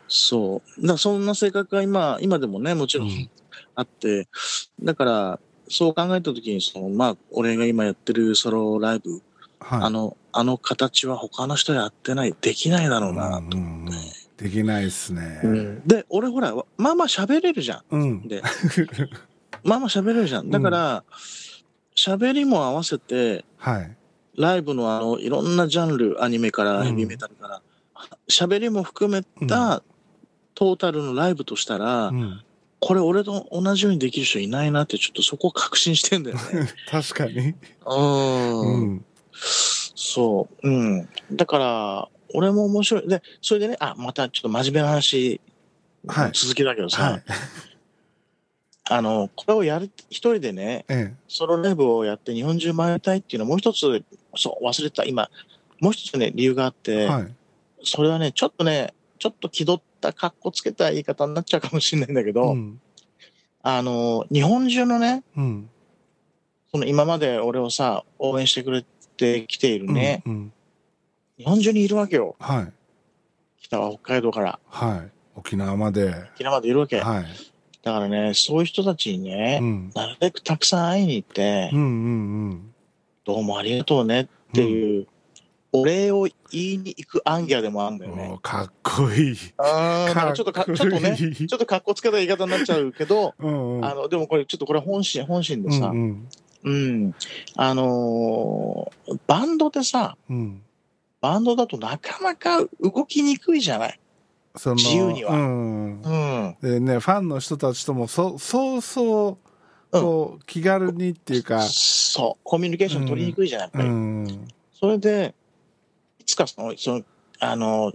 [0.07, 0.87] そう。
[0.87, 3.29] だそんな性格が今、今でもね、もちろうんん
[3.75, 4.29] あって、
[4.81, 9.21] だから、そう考えたときに、その、まあ、俺が今やってるソロライブ、
[9.59, 9.81] はい。
[9.83, 14.22] あの、あの形は他の人やってない、できないだろうな、とうんうん思って。
[14.37, 15.41] できないっすね。
[15.43, 18.27] うんで、俺ほら、まあまあ喋れるじゃうんん。。
[18.27, 18.41] で、
[19.63, 20.49] まあまあ喋れるじゃん。
[20.49, 21.03] だから、
[21.95, 23.95] 喋、りも合わせて、はい。
[24.35, 27.61] ライブのあの、いろんなジャンル、アニメからヘビーメタルから、
[28.27, 29.83] 喋、りも含めた
[30.55, 32.41] トータルのライブとしたら、うん。
[32.79, 36.43] これ俺と同じようにできる人いないなってちょっとそこを確信してんだよね。
[36.91, 37.55] 確かに。
[37.85, 39.05] うんうん。
[39.31, 40.69] そう。
[40.69, 41.09] うん。
[41.31, 43.07] だから、俺も面白い。
[43.07, 45.39] で、それでね、あ、またちょっと真面目な話、
[46.05, 47.23] はい続きだけどさ、はい。
[48.89, 54.03] あの、これをやる、一人でね、えソロライブをやって日本中回りたいっていうのはもう一つ、
[54.35, 55.05] そう、忘れてた。
[55.05, 55.29] 今、
[55.79, 56.83] もう一つね、理由があっえ。
[56.83, 57.35] て、はい。
[57.83, 62.81] それはね、ちょっとね、ちょっと気取った、格好つけた言い方になっちゃうかもしれないんだけど、うん。
[63.61, 65.69] あの、日本中のね、うん。
[66.71, 70.33] その今まで俺をさ、応援してくれてきているね、うん。
[70.33, 70.53] うん
[71.37, 72.35] 日本中にいるわけよ。
[72.39, 72.73] はい。
[73.61, 75.11] 北は北海道から、はい。
[75.35, 76.13] 沖縄まで。
[76.35, 76.99] 沖縄までいるわけ。
[76.99, 77.25] はい。
[77.81, 79.91] だからね、そういう人たちにね、うん。
[79.95, 81.83] なるべくたくさん会いに行って、うんう
[82.53, 82.73] ん
[83.25, 85.07] どうもありがとうねっていう、
[85.71, 88.11] お礼を言いに行くアンギャでもあるんだうん。
[88.11, 88.37] よねお。
[88.37, 89.37] かっこいい。
[89.57, 93.85] あーなんかちょっとか、ちょっとね、 ちょっと格好つけた言い方になっちゃうけど、うんうん。
[93.85, 96.27] あの、でもこれちょっとこれ本心、本心でさ、うん
[96.63, 97.15] うん、
[97.55, 100.61] あのーバンドでさ、うん。
[101.23, 101.33] うん。
[101.33, 103.99] バンドだとなかなか動きにくいじゃない？
[104.55, 106.01] その自由にはうん。
[106.01, 106.55] うん。
[106.61, 109.37] でね、ファンの人たちともそそうそう
[109.91, 113.89] こう気軽にっていうか、そう、コミュニケーション取りにくいじゃない、やっぱうり。
[113.89, 115.33] ん、それで、
[116.19, 117.03] いつかその、その、
[117.39, 117.93] あの、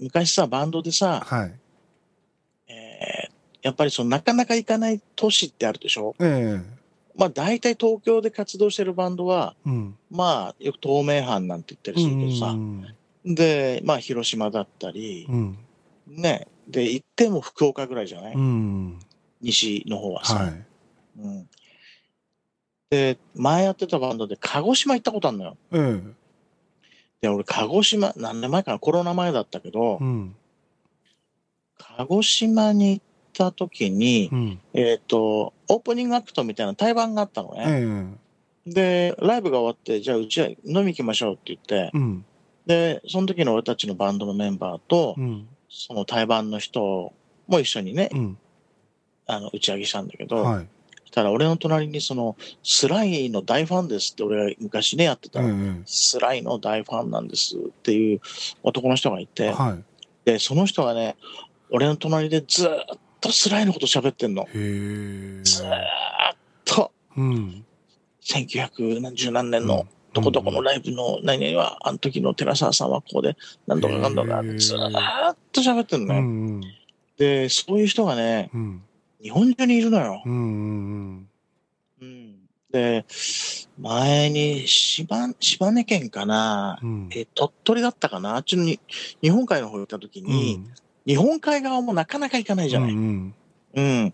[0.00, 1.54] 昔さ、バンドでさ、はい。
[2.68, 6.14] えーやっぱりその、なかなか行かない都市ってあるでしょ？
[6.20, 6.73] ええ
[7.16, 9.96] まあ、大体東京で活動してるバンドは、うん。
[10.10, 13.34] まあ、よく東名阪なんて言ったりするけどさ、うん。
[13.34, 15.58] で、まあ、広島だったりう、ん。
[16.06, 18.98] ね、で、行っても福岡ぐらいじゃない、うん。
[19.40, 20.64] 西の方はさ、はい。
[21.20, 21.48] うん。
[22.90, 25.56] で、前やってたバンドで鹿児島行ったことあるのよ。
[25.72, 26.02] え
[27.20, 29.98] で、俺、鹿児島、何年前かな、コロナ前だったけど。
[31.78, 34.60] 鹿児島に行った時にう、ん。
[34.72, 37.64] えっ、と、オープニングアクトみたいな対バンがあったのね。
[37.66, 38.24] ええ
[38.66, 42.24] で、ライブが終わって、じゃあうちは飲み行きましょうって言って、うん。
[42.66, 45.48] で、その時の俺たちのバンドのメンバーとう、ん。
[45.68, 47.12] その対バンの人
[47.46, 48.38] も一緒にね、うん。
[49.26, 50.68] あの、打ち上げしたんだけど、はい。
[51.00, 55.78] そしたら俺の隣にその、スライの大ファンですって俺が昔ね、やってたえの。
[55.78, 58.20] えスライの大ファンなんですっていう
[58.62, 59.84] 男の人がいて、はい。
[60.24, 61.16] で、その人がね、
[61.70, 64.46] 俺の隣でずーっとスライのこと喋ってんの。
[64.52, 67.64] ずーっと、うん。
[68.22, 76.20] 1910何年のどこどこのライブの何々は、あの時の寺澤さんはこうで、何度か何度かずーっと喋ってんうのね。
[76.20, 76.60] ん。
[77.16, 78.82] で、そういう人がね、うん。
[79.22, 80.22] 日本中にいるのよ。
[80.24, 80.32] うん。
[80.32, 81.28] うん。
[82.02, 82.36] うん、
[82.70, 83.06] で、
[83.78, 87.08] 前に島、島根県かな、うん。
[87.10, 88.78] え、鳥取だったかなあっちのに
[89.22, 90.60] 日本海の方行った時に、
[91.06, 92.92] 日本海側もなかなか行かないじゃない。
[92.92, 93.34] うん。
[93.74, 94.12] うん。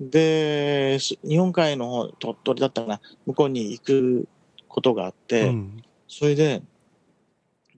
[0.00, 4.28] で、す日本海の方、鳥取だったかな、向こうに行く
[4.68, 5.82] ことがあって、うん。
[6.06, 6.62] それで、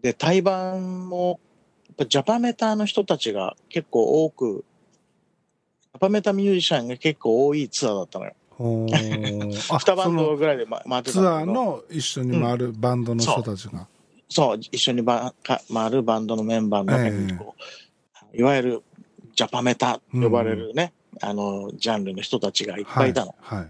[0.02, 1.40] で、対バンも、
[1.88, 4.64] やっぱジャパメタの人たちが結構多く、
[5.82, 8.32] ジャパメタミュージシャンが結構多いツアーだったのよ。
[8.50, 11.44] ほー あ二バンドぐらいでま回ってたんツアー。
[11.46, 13.88] の一緒に回るバンドの人たちが。
[14.28, 17.62] そう、一緒にばか回るバンドのメンバーの中にこう、
[18.34, 18.82] いわゆる
[19.34, 23.34] ジャパメタと呼ばれるね、あの、ジャンルの人たちがいっぱいいたの。
[23.40, 23.68] はい。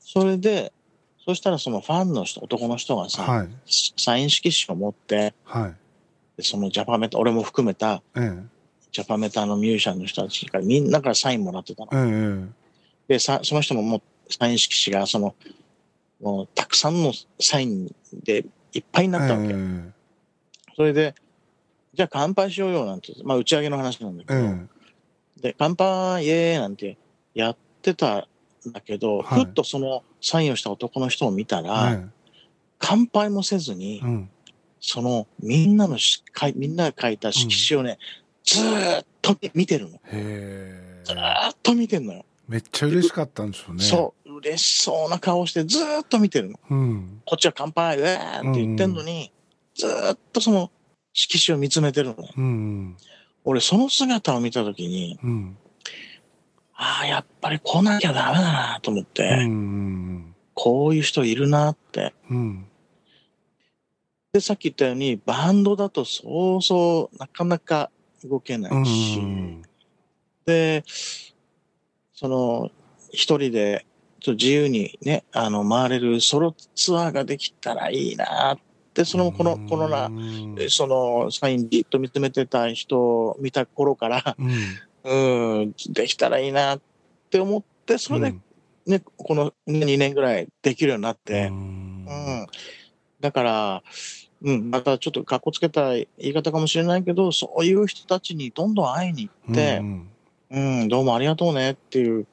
[0.00, 0.72] それで、
[1.24, 3.48] そしたらそのファンの人、男の人がさ、はい。
[3.66, 5.74] サイン色紙を持って、はい。
[6.36, 8.38] でそのジャパメタ、俺も含めたえ
[8.92, 12.48] ジャパメタのミュージシャンの人たちからみんなからサインもらってたのえ。。
[13.08, 15.34] えで、さその人ももうサイン色紙が、その、
[16.20, 19.18] もうたくさんのサインでいっぱいにえ。
[19.18, 19.54] なったわけ。
[19.54, 19.90] え
[20.76, 21.14] それで、
[21.92, 24.70] じゃあ乾杯しようよなんて、まあ打ち上げの話なんだけど、うん。
[25.40, 26.98] で、乾杯イエーイなんて
[27.34, 28.28] やってた
[28.68, 29.44] んだけど、はい。
[29.44, 32.04] ふっとそのサインをした男の人を見たら、はい
[32.82, 34.30] 乾杯もせずに、うん。
[34.80, 37.98] そのみんなのしかいみんなが書いた色紙をね、
[38.42, 40.00] ずーっと見てるの。
[40.06, 42.24] へずーえっと見てんのよ。
[42.48, 43.84] めっちゃ嬉しかったんでしょうね。
[43.84, 46.58] そう、嬉しそうな顔してずーっと見てるの。
[46.70, 47.22] ううん。
[47.26, 49.30] こっちは乾杯、うえーって言ってんのに、
[49.74, 50.70] ずーっとその
[51.20, 52.16] 色紙を見つめてるの。
[52.36, 52.96] うん
[53.44, 55.56] 俺、その姿を見たときに、うん。
[56.74, 62.14] ああ、やっぱり来なきゃダメだなと思って、うんこういう人いるなって。
[62.30, 62.66] うん。
[64.32, 67.90] で、さっき言ったように、バンドだとそうそうなかなか
[68.24, 69.20] 動けなうんいし、
[70.44, 70.84] で、
[72.14, 72.70] その、
[73.10, 73.86] 一人で、
[74.26, 78.58] 自由にね、あの、回れるソロツアーができたらいいなっ
[78.92, 85.62] て、その、この、このな、うんその、サインじっと見つめてた人を見た頃から、うん。
[85.62, 86.80] うん、できたらいいなっ
[87.30, 88.42] て思って、それでうん。
[88.86, 91.54] ね、この2年ぐらいできるようになって、うん。
[91.54, 92.10] う
[92.42, 92.46] ん。
[93.20, 93.82] だから、
[94.42, 100.08] うん、またちょっと格好つけた言い方かもしれないけど、そういう人たちにどんどん会いに行ってう、ん
[100.50, 102.26] うん、どうもありがとうねっていう、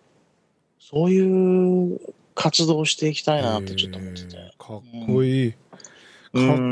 [0.80, 2.00] そういう
[2.34, 4.36] 活動をしていきたいなってちょっと思ってて。
[4.58, 5.52] かっこいい、うん。
[5.52, 5.58] か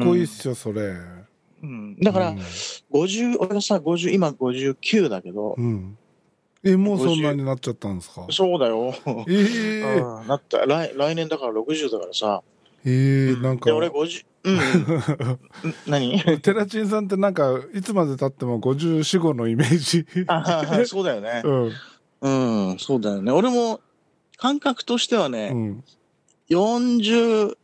[0.01, 0.95] っこいいっすよそれ。
[1.63, 2.36] うん、だから、
[2.91, 5.56] 50、俺がさ、50、今59だけど。
[5.58, 5.97] う、ん、
[6.63, 8.25] えもうそんなになっちゃったんですか？
[8.30, 8.93] そうだよ。
[9.28, 10.28] ええうん。
[10.28, 12.41] なった来来年だから60だからさ。
[12.86, 13.65] ええなんか。
[13.65, 14.56] で、俺50、うん。
[14.56, 14.60] ん
[15.88, 16.39] 何？
[16.41, 20.06] テラチンさんってなんかいつまでたっても54号のイメージ。
[20.28, 21.41] あそうだよね。
[22.21, 22.69] うん。
[22.69, 23.32] うん、そうだよね。
[23.32, 23.80] 俺も
[24.38, 25.84] 感覚としてはね、うん。
[26.49, 27.58] 40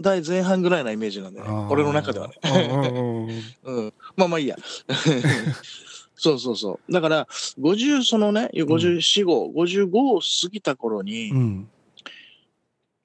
[0.00, 1.66] 代前半ぐらいなイメージなんだよね。
[1.70, 2.34] 俺の中ではね。
[2.42, 3.94] ねうんうんうん うん。
[4.16, 4.56] まあまあいいや。
[6.14, 6.92] そうそうそう。
[6.92, 7.28] だから、
[7.60, 11.68] 50、そのね、54号、55を過ぎた頃に、うん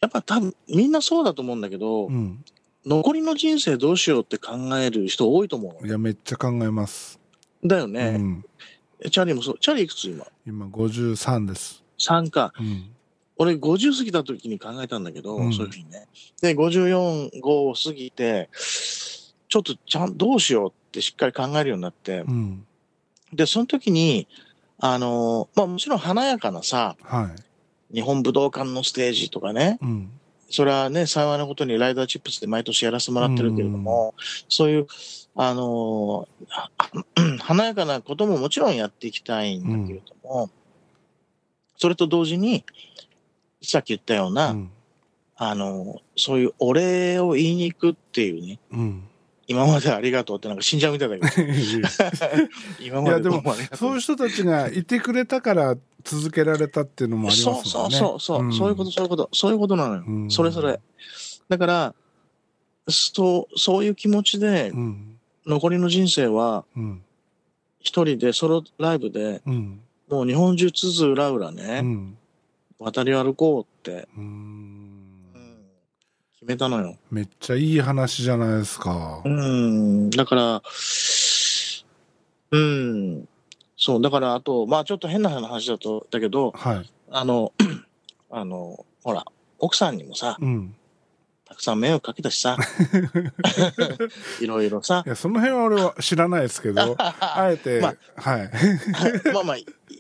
[0.02, 2.44] やっぱ多分みんなそうだと思うんだけど、うん
[2.86, 7.18] 残りの人生どうしようって考える人多いと思ういやめっちゃ考えます、
[7.64, 7.70] の。
[7.70, 8.18] だようね。
[8.18, 8.46] ん、
[9.10, 9.58] チャーリーもそう。
[9.60, 10.26] チャーリーいくつ今？
[10.46, 12.54] 今53です ?3 か。
[12.60, 12.93] うん
[13.38, 15.54] 俺50過ぎた時に考えたんだけど、うん。
[15.54, 16.08] そういうふうにね。
[16.42, 22.20] で、54、5を過ぎて、ちょっとちゃんどうしようってしっかり考えるようになって。
[22.20, 22.66] う、ん。
[23.34, 24.28] で、その時に、
[24.80, 27.32] あの、まあもちろん華やかなさ、は
[27.92, 27.96] い。
[27.96, 30.12] 日本武道館のステージとかね、うん。
[30.50, 34.14] それはね、幸いなことにライダーチップスで毎年やらせてもらってるけれども、
[34.50, 34.88] そういう、
[35.36, 36.70] あの、は
[37.40, 40.52] 華やかなことももちろんやっていきたいんだけれども、
[41.78, 42.64] それと同時に、
[43.64, 44.72] さっき言ったような、うん。
[45.36, 49.04] あの、そういうお礼を言いに行くっていうね、うん。
[49.48, 51.28] 今までありがとうってなんか死んじゃうみたいだけど、
[52.80, 57.98] 今までどいやでもそういう人たちがいてくれたから続けられたっていうのもありそうますもんね。
[57.98, 58.70] そうそうそう、そう。
[58.70, 60.04] いうこと、そういうこと、そういうことなのよ。
[60.08, 60.32] うん。
[60.32, 60.80] それぞれ。
[61.50, 61.96] だから、
[62.88, 65.20] そう、そういう気持ちでう、ん。
[65.46, 67.02] 残りの人生は、うん。
[67.80, 69.82] 一人でソロライブで、うん。
[70.10, 72.18] もう日本中津々浦々うね、ん
[72.84, 74.08] 渡り歩こうって、
[76.34, 76.98] 決めたのよ。
[77.10, 79.22] めっちゃいい話じゃないですか。
[79.24, 80.62] うん、だから、
[82.52, 83.28] うん、
[83.78, 86.92] そう、だからあと、まあちょっと変な話だと、だけど、はい。
[87.10, 87.54] あの、
[88.30, 89.24] あの、ほら、
[89.60, 90.76] 奥さんにもさ、うん。
[91.46, 92.58] たくさん迷惑かけたしさ、
[94.42, 95.04] いろいろさ。
[95.06, 98.52] い、やその辺は俺は知らないですけど あえて、まはい。
[99.34, 99.58] まあまあ、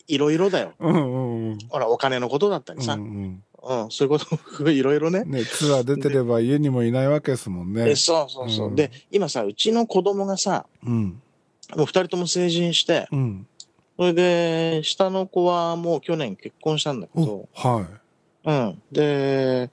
[0.07, 0.73] いいろいろだよ。
[0.79, 3.43] うんうんうんほら、お金のことだったりさ、ううん、ん
[3.89, 5.31] そういうこと、いろいろねうん。
[5.31, 8.67] ねツアー出てれば家にもいないわけですもんねえそうそうそう。
[8.69, 11.21] うんで、今さ、うちの子供がさ、うん
[11.75, 13.47] もう二人とも成人して、うん
[13.97, 17.87] それで、下の子はもう去年結婚したんだけおど、は
[18.45, 18.81] うん。
[18.91, 19.69] で、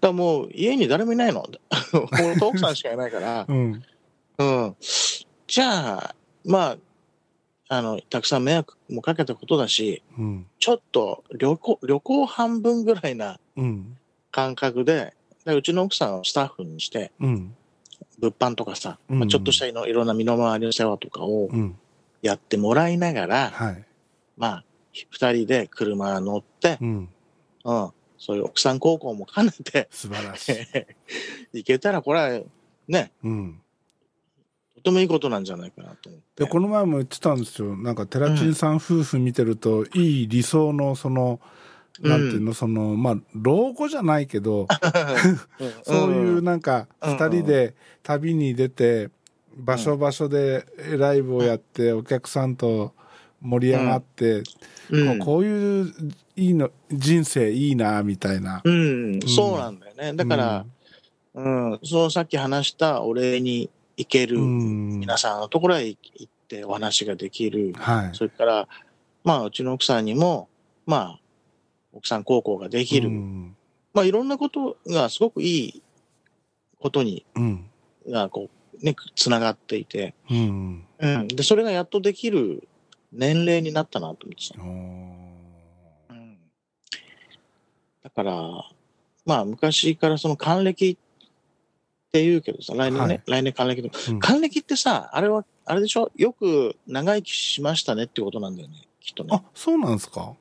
[0.00, 1.44] だもう家に誰もいないの。
[2.12, 3.82] 俺と奥さんしかいないからい、うん
[4.38, 4.76] うん。
[5.46, 6.14] じゃあ、
[6.44, 6.76] まあ、
[7.72, 10.46] あの、たくさん迷惑もかけたことだし、うん。
[10.58, 13.96] ちょっと旅行、旅行半分ぐらいなうん。
[14.30, 15.14] 感覚で、
[15.46, 17.56] でうちの奥さんをスタッフにして、うん。
[18.18, 19.20] 物販とかさ、うん。
[19.20, 21.78] まあ、ちょっとしたいろいろな身の回りの世話とかをうん。
[22.20, 23.84] やってもらいながら、はい。
[24.36, 27.08] まあ、二人で車乗って、うん。
[27.64, 30.54] うん、そういう奥さん高校も兼ねて素晴らしい。
[31.56, 32.42] 行けたら、これは
[32.86, 33.61] ね、うん
[34.82, 36.44] とてもいいことなんじゃないかなと思って。
[36.44, 37.76] でこの前も言ってたんですよ。
[37.76, 41.40] なんかテラチンさん夫婦見てると、いい理想のその
[42.00, 44.66] なんていうの、そのまあ老後じゃないけど、
[45.60, 45.70] うん。
[45.84, 47.12] そういううんなんかうん。
[47.12, 49.10] 二人で旅に出て
[49.56, 50.66] 場所場所で
[50.98, 52.92] ライブをやってお客さんと
[53.40, 54.42] 盛り上がって、
[54.90, 55.92] うん、こういう
[56.36, 60.14] いいの人生いいなみたいな、うん、そうなんだよね。
[60.14, 60.66] だから、
[61.34, 63.68] うん、そのさっき話したお礼に
[64.02, 68.68] 行ける、皆さんのところへ行ってお話ができる、はい、それから
[69.24, 70.48] まあうちの奥さんにも
[70.86, 71.20] まあ
[71.92, 73.10] 奥さん高校ができる、
[73.94, 75.82] まあいろんなことがすごくいい
[76.78, 77.24] ことに、
[78.08, 78.50] がこ
[78.80, 82.66] うねつながっていて、うん、うん、でそれがやっとできる
[83.12, 84.60] 年齢になったなと思ってた。
[84.60, 86.38] うん、
[88.02, 88.32] だから
[89.24, 91.11] まあ昔からその還暦っ
[92.12, 96.10] て言うけどさ来年ね、はい、来年還暦で、うん、還暦ってさあれはあれでしょ？
[96.16, 99.30] よく長生きしましたねってことなんだよねきっとね。
[99.32, 100.34] あそうなんですか？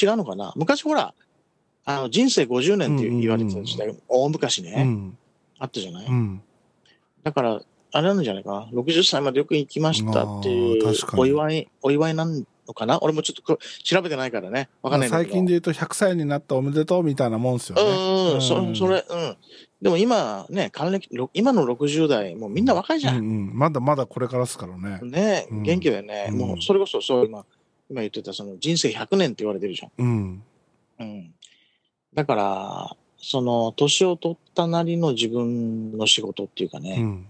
[0.00, 0.52] 違うのかな？
[0.56, 1.12] 昔ほら
[1.84, 5.18] あの人生50年って言われてた時代、大昔ね、うん、
[5.58, 6.42] あったじゃない、うん、
[7.24, 7.60] だから、
[7.92, 12.98] あれなんじゃないかな？60歳までよく行きましたっていう、お祝い、お祝いなんのかな？
[13.02, 14.68] 俺もちょっと調べてないからね。
[14.82, 17.82] わかんない最近で言うと100歳になったおめでとうみたいなもんですよね。
[17.82, 19.36] うん、うん、そそれ、うん。
[19.82, 23.18] でも今ね、還暦、今の60代、もうみんな若いじゃん。
[23.18, 25.00] うん、うん、まだまだこれからですからね。
[25.02, 26.28] ね、元気だよね。
[26.30, 27.44] うん、もうそれこそ、そう、今、
[27.90, 29.90] 今言ってたその人生100年って言われてるじゃん。
[29.98, 30.42] うん。
[31.00, 31.34] うん。
[32.14, 36.96] だから、その、年を取ったなりの自分の仕事っていうかね。
[36.98, 37.26] うん。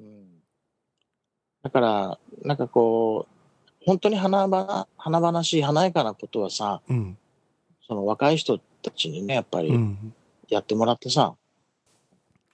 [0.00, 0.26] うん、
[1.62, 3.29] だから、なんかこう、
[3.84, 7.18] 本当に華々、華々しい華やかなことはさ、うん、
[7.86, 9.72] その若い人たちにね、やっぱり
[10.48, 11.34] やってもらってさ。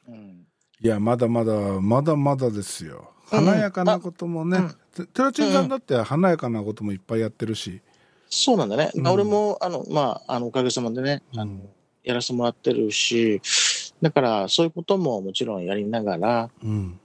[0.08, 0.46] うん、
[0.80, 3.10] いや、まだまだ、まだまだですよ。
[3.26, 4.58] 華やかなこともね、
[4.98, 7.80] うん、テラチンさんだって華やかなこともいっぱいやってるし。
[8.28, 8.90] そうなんだね。
[8.94, 11.60] うん、俺も、あの、まあ、あの、おかげさまでね、あの、
[12.04, 13.42] やらせてもらってるし、
[14.00, 17.00] だからそういうことももちろんやりながら、うん、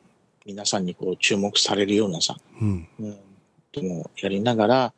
[0.46, 3.18] 皆さんにこう注目されるようなさ、うん、うん、
[3.72, 4.94] ともやりながら、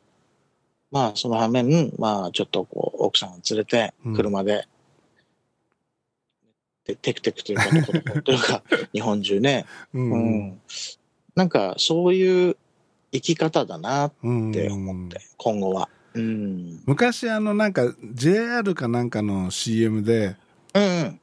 [0.90, 4.66] まあその反面、まあちょっとこう奥さんを連れて車で、
[6.88, 8.62] うん、テクテクというか、というか、
[8.92, 10.60] 日本中ね、うん、うん、
[11.34, 12.56] なんかそういう
[13.12, 14.12] 生き方だなっ
[14.52, 15.88] て思って、今後は。
[16.14, 20.36] うん、昔あのなんか JR かなんかの CM で、
[20.72, 21.20] うん、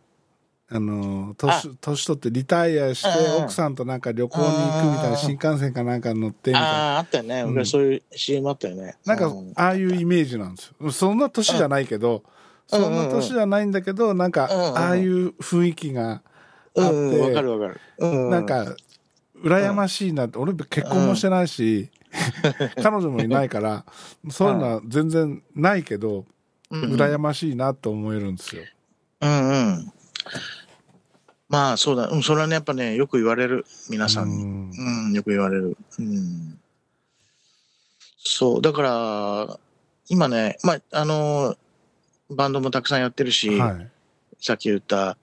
[0.74, 3.09] あの年年取ってリタイアして
[3.43, 6.67] 奥さんとなんか旅行に行くみたいな新幹線かなんか乗ってみたいな。
[6.67, 8.95] あああったよね、うん、そういう CM あったよね。
[9.05, 10.91] なんかああいうイメージなんですよ。
[10.91, 12.24] そんな年じゃないけど、
[12.67, 16.22] そんな年じゃないんだけどなんかああいう雰囲気が
[16.78, 18.74] あってわ、かるわかる、なんか
[19.43, 21.89] 羨ましいなって俺結婚もしてないし、
[22.82, 23.84] 彼女もいないから
[24.30, 26.26] そういうのは全然ないけど、
[26.69, 28.63] うん、羨ましいなと思えるんですよ。
[29.19, 29.93] うんうん
[31.49, 33.66] まあそうだ、うん、それはねやっぱねよく言われる。
[33.89, 34.72] 皆さんに、うん、
[35.07, 36.59] うん、よく言われる、うん、
[38.18, 38.62] そう。
[38.62, 39.59] だから
[40.07, 41.55] 今ねまああの
[42.30, 43.89] バンドもたくさんやってるし、はい、
[44.39, 45.18] さっき言った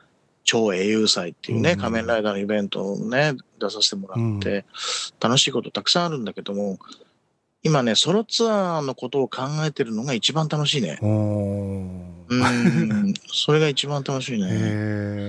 [0.45, 4.64] 超英雄祭っていうね、うん、仮面ライダーのイベントをね、出させてもらって、
[5.20, 6.78] 楽しいことたくさんあるんだけども、
[7.62, 10.98] 今ね、ソロツアーのことを考えてるのが一番楽しいね。
[11.02, 15.28] うん、それが一番楽しいね。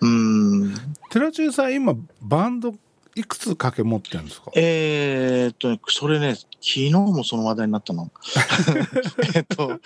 [0.00, 0.74] うん。
[1.10, 2.74] 寺中さん、今、バンド
[3.14, 4.50] いくつ掛け持ってるんですか？
[4.54, 8.10] えー、っと、それね、昨日もその話題になったの。
[9.34, 9.80] えっと、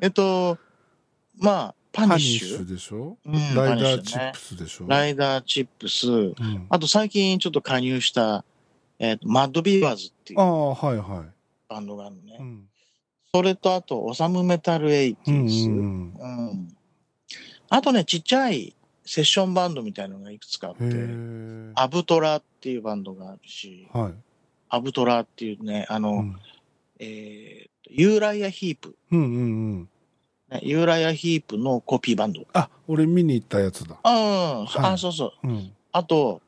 [0.00, 0.58] えっと、
[1.38, 2.68] まあ、パニッシュ。
[2.68, 8.44] でしょ、うん、ライダーチップスでしょ、ね、ライダーチップス、うん、あと最近ちょっと加入した、
[8.98, 11.32] えーと、マッドビーバーズっていうあ、はいはい、
[11.68, 12.68] バンドがあるのね、うん、
[13.32, 16.68] それとあとオサムメタルエイティーズ、うん
[17.70, 20.84] あとねちっちゃいセッションバンドみたいのがいくつかあって
[21.74, 24.12] アブトラっていうバンドがあるし、はい、
[24.68, 26.24] アブトラっていうねあの、
[27.00, 29.40] えー、ユーライアヒープ、うんうんう
[29.80, 29.88] ん。
[30.62, 32.46] ユーラヤヒープのコピーバンド。
[32.52, 33.96] あ、俺見に行ったやつだ。
[34.04, 35.48] うん、はい、あ、そうそう。
[35.48, 36.40] うん、あと、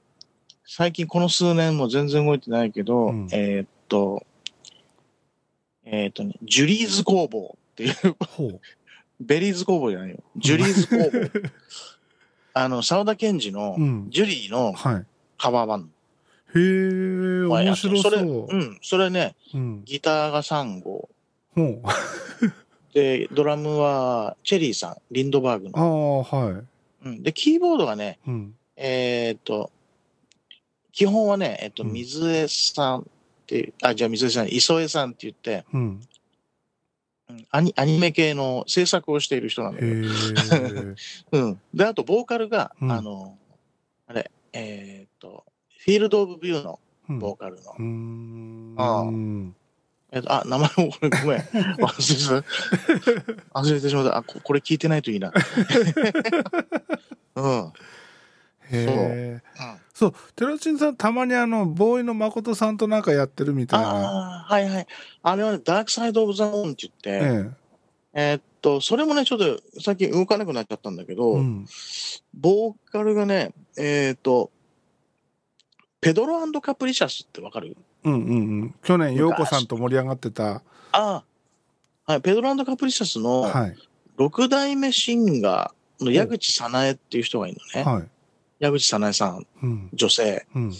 [0.66, 4.26] 最近この数年も全然動いてないけど、うん、えー、っと、
[5.84, 7.94] えー、っとね、ジュリーズ工房っていう
[9.20, 10.16] ベリーズ工房じゃないよ。
[10.36, 11.50] ジュリーズ工房。
[12.54, 13.76] あの、沢田研二の、
[14.08, 14.74] ジュリーの
[15.38, 16.58] カバーバンド。
[16.58, 18.10] へえ、面白そう。
[18.12, 19.36] それ、うん、それね、
[19.84, 21.08] ギターが3号。
[22.92, 26.24] で、ドラムはチェリーさん、リンドバーグの。
[26.32, 26.62] ああ、はい。
[27.04, 29.70] うん、で、キーボードがね、うん、えー、っと、
[30.96, 33.02] 基本はね、えっと、水江さんっ
[33.46, 36.00] ていう、あ、じゃあ水江さん、磯江さんって言って、うん、
[37.50, 39.92] アニアニメ系の制作をしている人なんだけど。
[41.32, 41.60] うん。
[41.74, 43.36] で、あと、ボーカルが、うん、あの、
[44.06, 45.44] あれ、えー、っと、
[45.80, 47.72] フィールド・オブ・ビューのボーカルの。
[47.72, 49.04] うーんああ
[50.12, 51.40] えっと、あ、名前もごめん、ごめん。
[51.40, 52.46] 忘れて
[53.52, 53.60] た。
[53.60, 54.16] 忘れてしまった。
[54.16, 55.30] あ、ここれ聞いてないといいな。
[57.36, 57.64] うん。
[57.64, 57.72] うん。
[59.96, 63.88] そう寺地さんたまにあのボーイの誠さんとなんかやってるみたいな。
[63.88, 64.86] ああ、はいはい。
[65.22, 67.50] あれはね、ダークサイド・オブ・ザ・ムーンって言って、え
[68.12, 68.34] え。
[68.34, 71.66] ーっと、それもね、ちょっと最近動かなくなっちゃったんだけえど、うん。
[72.34, 74.50] ボーカルがね、えーっと、
[76.02, 77.74] ペドロカプリシャスってわかる？
[78.04, 78.74] うんうんうん。
[78.82, 80.56] 去年陽子さんと盛り上がってた。
[80.56, 81.24] ああ、
[82.04, 83.76] はい、ペドロカプリシャスのはい。
[84.18, 87.90] 6代目シンガーの矢口早苗っていう人がいるのね。
[87.90, 88.08] はい
[88.58, 89.90] 矢口早苗さん、うん。
[89.92, 90.46] 女性。
[90.54, 90.72] うん。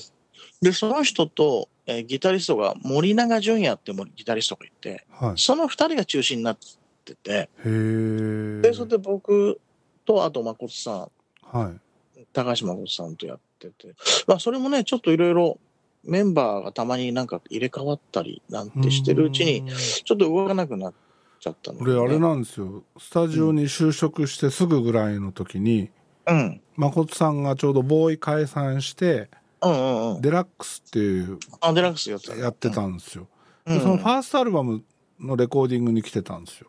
[0.63, 5.33] で、その人と、えーギタリストが森永淳也ってもギタリストがいて、はい。
[5.37, 6.59] その二人が中心になっ
[7.05, 9.61] てて、へえで、それで僕
[10.05, 11.11] と、あと誠さん、
[11.43, 12.21] はい。
[12.33, 13.95] 高橋誠さんとやってて、
[14.27, 15.59] まあ、それもね、ちょっといろいろ
[16.05, 19.69] メンバーがたまになんか入れ替わったりなんてしてるうちに、ん。
[19.69, 20.95] ちょっと動かなくなっ
[21.41, 22.83] ちゃったので、俺あれなんですよ。
[22.99, 25.91] スタジオに就職してすぐぐらいの時に
[26.27, 26.61] うん。
[26.77, 29.31] 誠さんがちょうどボーイ解散して
[29.63, 30.21] うんうんうん。
[30.23, 32.37] デラックスっていうあ、デラックスやってた。
[32.37, 33.27] やってたんですよ、
[33.67, 33.79] うん。
[33.79, 34.83] でそのファーストアルバム
[35.21, 36.69] のレコーディングに来てたんですよ。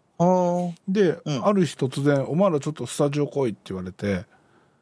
[0.88, 1.46] で、うん。
[1.46, 4.26] ある日突然「お前らちょっとスタジオ来い」って言われて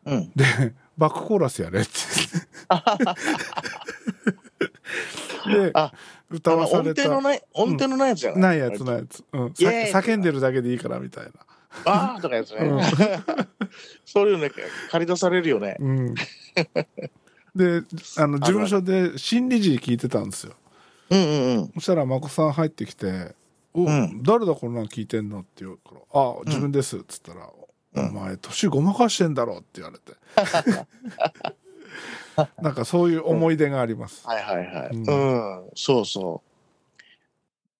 [0.05, 0.31] うん。
[0.35, 0.45] で
[0.97, 1.89] バックコーラスやれって。
[5.49, 5.91] であ
[6.29, 7.03] 歌わされた。
[7.03, 11.31] 程のない、音程のないやつじゃない、ないやつないやつ、うん、叫んでるだけでいいからみたいな
[11.85, 12.57] ああとかやつね。
[12.61, 12.79] うん
[14.05, 14.51] そういうのね、
[14.91, 15.75] 借り出されるよね。
[15.79, 16.21] うん、で
[18.17, 20.53] あの事務所で新理事聞いてたんですよ
[21.09, 21.71] うんうんうん。
[21.75, 23.33] そしたら眞子さん入ってきて
[23.73, 27.49] 「お、うん誰だこんなん聞いてんの?」って言うから「あ自分です」っつったら
[27.95, 30.13] 「うんお前年ごまかしてんだろ」って言われて
[32.61, 34.89] なんかそういう思い出があります、はいはいはい。
[34.91, 35.03] ううん
[35.67, 36.49] ん、そうそう。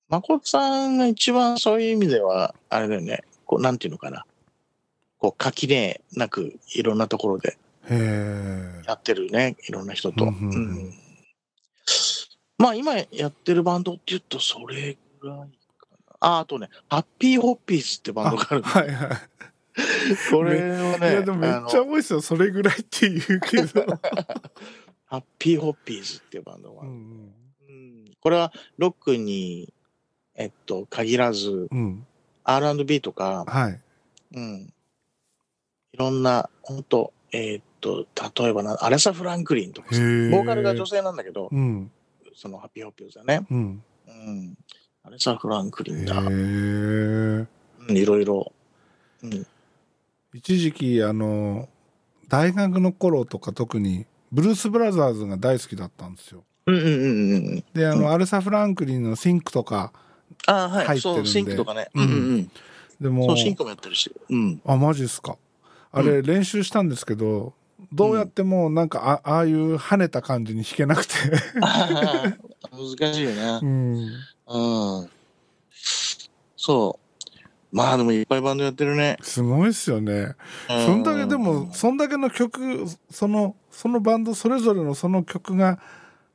[0.08, 4.26] 誠さんが一番そういう意味では、あれだよね、こう、なんていうのかな。
[5.18, 7.58] こう、垣根なく、いろんなところで
[8.86, 10.26] やってるね、いろんな人と。
[10.26, 10.54] うんうんうん。
[10.54, 10.94] うん。
[12.58, 15.48] まあ、今やってるバンドって言うと、それぐらいかな。
[16.20, 19.10] あ、あとね、ハッピーホッピーズってバンドがあるはいはい。
[20.32, 22.22] これはね、いやでもめっちゃ多いですよ。
[22.22, 23.86] それぐらいって言うけど、
[25.06, 26.92] ハッピーホッピーズっていうバンドがある。
[26.92, 27.34] うん
[27.70, 28.12] うん。
[28.22, 29.74] これはロックに、
[30.36, 32.08] えっと、限らず、うんうん、
[32.46, 33.82] R&B とか、はい
[34.36, 34.74] うん。
[35.94, 38.06] いろんな、本当えっと、
[38.40, 41.92] 例えばな、アレサ・フランクリンとかボーカルが女性なんだけど、うん
[42.38, 43.46] そのハッピーホッピーズだね。
[43.50, 44.58] うんうん。
[45.04, 46.16] アレサ・フランクリンへだ。
[46.18, 47.48] えうん、
[47.90, 48.52] いろいろ。
[49.24, 49.48] うん。
[50.34, 51.70] 一時期あの
[52.28, 57.64] 大学の頃とか特にブルース・ブラザーズが大好きだったんですようんうんうんうん。
[57.74, 59.94] であの、うんアレサ・フランクリンの「シンク」とか
[60.48, 61.00] ああ、はい。
[61.00, 61.90] そう、シンクとかね。
[61.94, 62.52] ううんんうんうん。
[63.00, 64.12] でもそう、シンクもやってるし。
[64.30, 64.62] うん。
[64.66, 65.38] あマジっすか
[65.92, 67.54] あれ練習したんですけど、
[67.94, 71.14] どうやってもなんかあああいう跳ねた感じに弾けなくて
[71.60, 73.66] 難しいよねう。
[73.66, 74.10] ん
[74.48, 75.10] うん。
[76.58, 77.06] そう。
[77.76, 79.18] まあでもいっぱいバンドやってるね。
[79.22, 80.36] すごいっすよね
[80.68, 85.80] そんだけでもそんだけの曲そのそのバンドそれぞれのその曲が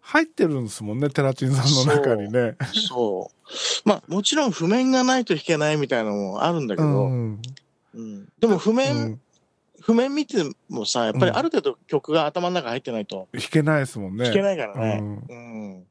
[0.01, 2.57] 入ってるんですもんねテラチンさんの中にね。
[2.89, 3.89] そう。
[3.89, 7.41] まあもちろん譜面がないと弾けないみたいなのもあるんだけうど、ん。
[7.95, 8.29] うん。
[8.41, 9.21] でも譜面、うん。
[9.81, 13.29] 譜面見てもさ、やっぱりある程度曲が頭の中入ってないと。
[13.33, 14.25] 弾けないですもんね。
[14.25, 14.99] 弾けないからね。
[15.01, 15.87] ううん。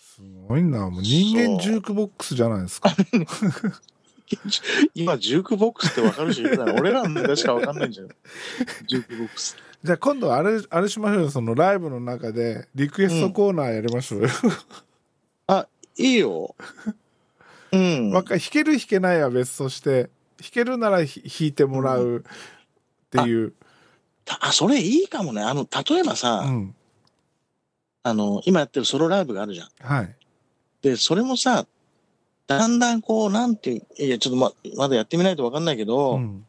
[0.00, 0.90] すごいな。
[0.90, 2.90] もう人間ジュークボックスじゃないですか
[4.94, 8.08] 今、ジュークボックスってわかるし、俺らのしかわかんないんじゃん。
[8.86, 9.56] ジュークボックス。
[9.82, 14.28] じゃあ今度あれあれしましょうよそのライブの中でリクエストコーナーやりましょうよ、
[15.96, 16.54] いいよ。
[17.72, 18.10] うん。
[18.12, 20.10] わか弾ける弾けないは別として
[20.40, 22.22] 弾けるならひ弾いてもらうっ
[23.10, 23.52] ていう、
[24.24, 25.42] たあ、それいいかもね。
[25.42, 26.74] あの、例えばさ、うん
[28.04, 29.68] あの、今やってるソロライブがあるじゃん。
[29.80, 30.14] はい
[30.80, 31.66] で、それもさ、
[32.48, 36.44] だんだんこう、なんていう、いや、ちょっとま、まだやってみないとわかんないけど、うん。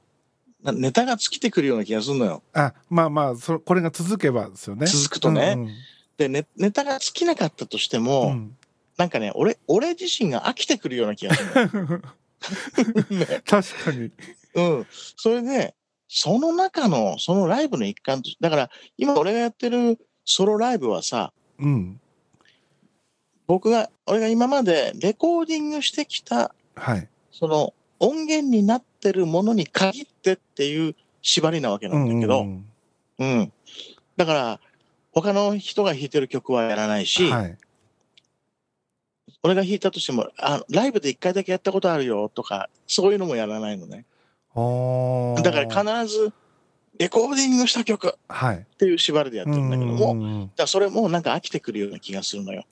[0.63, 2.41] なネタが尽きてくるような気がするのよ。
[2.53, 4.87] あまあまあそこれが続けばですよね。
[4.87, 5.53] 続くとね。
[5.57, 5.69] うん
[6.17, 8.57] で、ネネタが尽きなかったとしてうも、ん。
[8.97, 12.01] なんかね、俺、俺自身が飽きてくるような気がする。
[13.09, 14.11] ね 確かに。
[14.55, 14.87] うん。
[15.15, 15.75] それで、
[16.09, 22.01] その中の、そのライブの一環とだから、今俺がやってるソロライブはさ、うん
[23.49, 32.65] 僕が、俺が今までレコーディングしてきた、はいその音源になってるものに限ってっていう縛りなわけなんだけど、うん
[33.17, 33.51] うん。
[34.17, 34.59] だから、
[35.13, 37.57] 他の人が弾いてる曲はやらないし、はい。
[39.41, 44.05] 俺が弾いたとしても、あライブで一回だけやったことあるよとか、そういうのもやらないのね。
[45.41, 46.31] だから必ず、
[46.99, 48.65] レコーディングした曲っはい。
[48.77, 52.65] ていう縛りでやってるんだけども、だかも、らそれもなんか飽きてくるような気がするのよ。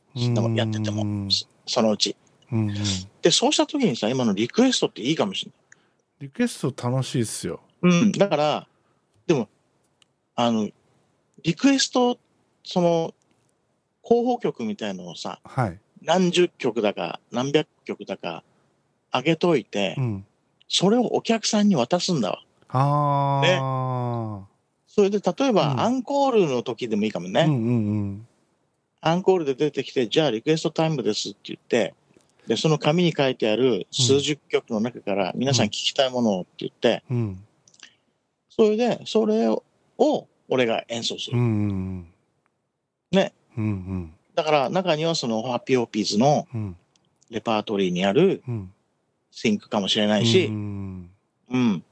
[0.54, 2.16] やってても、そそのうち。
[3.22, 5.52] で、そうした時にさ、今のリクエストっていいかもしれ
[6.20, 7.62] リクエスト楽しいっすよ。
[7.82, 8.02] ない。
[8.02, 8.12] うん。
[8.12, 8.68] だから、
[9.28, 9.48] でも、
[10.36, 10.70] あの、
[11.44, 12.20] リクエスト、
[12.66, 13.14] その、
[14.02, 15.80] 候補曲みたいのをさ、はい。
[16.02, 18.44] 何十曲だか、何百曲だか、
[19.14, 20.26] 上げといて、うん。
[20.68, 22.44] それをお客さんに渡すんだわ。
[22.70, 24.48] ああ、
[24.88, 27.42] それで、例えば、うんアンコールの時でもいいかもね。
[27.42, 28.28] うんうんうん。
[29.02, 31.94] アンコールで出てきて、じゃあリクエストタイムですって言って、
[32.48, 37.44] で、その紙に書いてある数十曲の中から皆さん聞きたいものをって言って、うん
[38.50, 39.64] それで、それを
[40.50, 41.38] 俺が演奏する。
[41.38, 42.08] うんうん。
[43.12, 43.34] ね。
[43.58, 46.76] うんうんだから中にはそのハッピーオーピーズのうん
[47.30, 48.72] レパートリーにあるうん。
[49.32, 51.10] シンクかもしれないしう、ん
[51.52, 51.60] うん。
[51.60, 51.84] うん。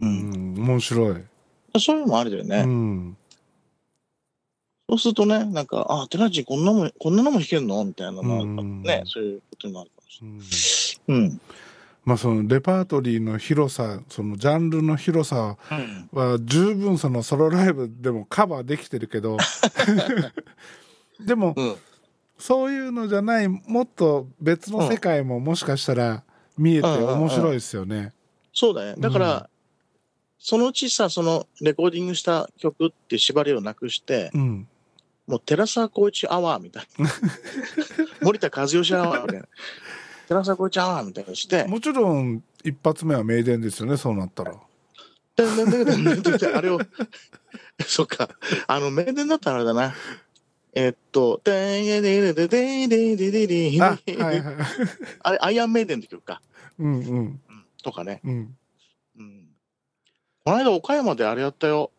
[0.00, 1.16] 面白い。
[1.78, 2.58] そういうのもあるよね。
[2.58, 3.16] うん。
[4.88, 7.84] そうするとね、なんか、あ、テラチンこんなもん、こんなのも弾けるの？
[7.84, 10.20] みたいなのもあるかもうんね、そういうことになるかもし
[11.08, 11.30] うんれない。
[11.30, 11.40] うん。
[12.04, 16.08] まあそのレパートリーの広さ、そのジャンルの広さうん。
[16.12, 19.38] は十分そのソロライブでもカバーできてるけど、
[21.24, 21.76] でもうん。
[22.38, 26.24] そういうのじゃないもっと別の世界ももしかしたら
[26.58, 28.12] 見えて面白いですよね。
[28.52, 28.94] そうだね。
[28.98, 29.51] だから、うん
[30.44, 34.68] そのうちさ、そのレコーディングした曲って縛りをなくして、うん。
[35.28, 37.08] もう寺澤光一アワーみたいな。
[38.22, 39.46] 森田和義アワーみたいな。
[40.26, 44.56] 寺澤光一アワーみたいにして、もちろん一発目は名電ですよねそうなったら。
[45.36, 46.80] であれを、
[47.86, 48.28] そっか、
[48.66, 49.94] あの、名電だったらあれだな。
[50.74, 53.82] えっと、でんでんでんでんでんでんでんでんで
[55.20, 56.42] あれ、アイアンメイデンって曲か。
[56.80, 57.40] うんうんうん
[57.84, 58.20] とかね。
[58.24, 58.56] ん。
[60.44, 61.90] この間、岡山であれやったよ。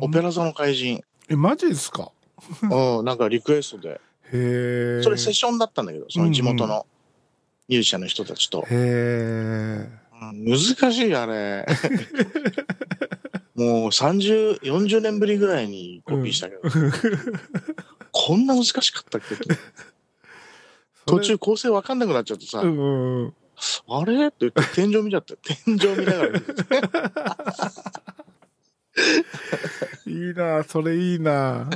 [0.00, 1.02] オペラ座の怪人。
[1.28, 2.10] えマジですか？
[2.68, 3.90] うん、なんかリクエストで。
[3.90, 3.98] へ
[4.32, 5.02] え。
[5.02, 6.86] それセッションだったんだけど、その地元の
[7.68, 8.62] ミュージシャンの人たちと。
[8.62, 8.74] へえ。
[8.74, 9.98] うん
[10.44, 10.56] 難
[10.92, 11.66] しい、あれ。
[13.56, 16.62] もう30、40年ぶりぐらいにコピーしたけど、
[18.12, 19.34] こんな難しかったっけ
[21.06, 23.34] 途中構成わかんなくなっちゃってさ、うんうんうん。
[23.88, 24.28] あれ？
[24.28, 25.34] って言って天井見ちゃった。
[25.36, 26.64] 天井見ながら見てた。
[30.06, 31.70] いいなそれいいな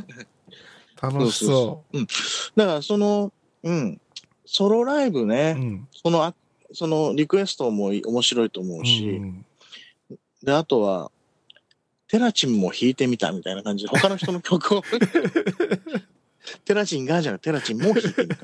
[1.00, 1.84] 楽しそ
[2.54, 3.32] だからその、
[3.62, 3.98] うん、
[4.44, 5.26] ソロライブう。
[5.26, 5.88] ね、ん。
[5.92, 6.34] そのあ、
[6.72, 9.46] そのリクエストも面白いと思うし、うん
[10.42, 11.10] で、あとは、
[12.08, 14.82] テラチンも弾いてみたみたいな感じで、他の人の曲を、
[16.64, 18.36] テラチンがじゃなくて、テラチンも弾いてみた。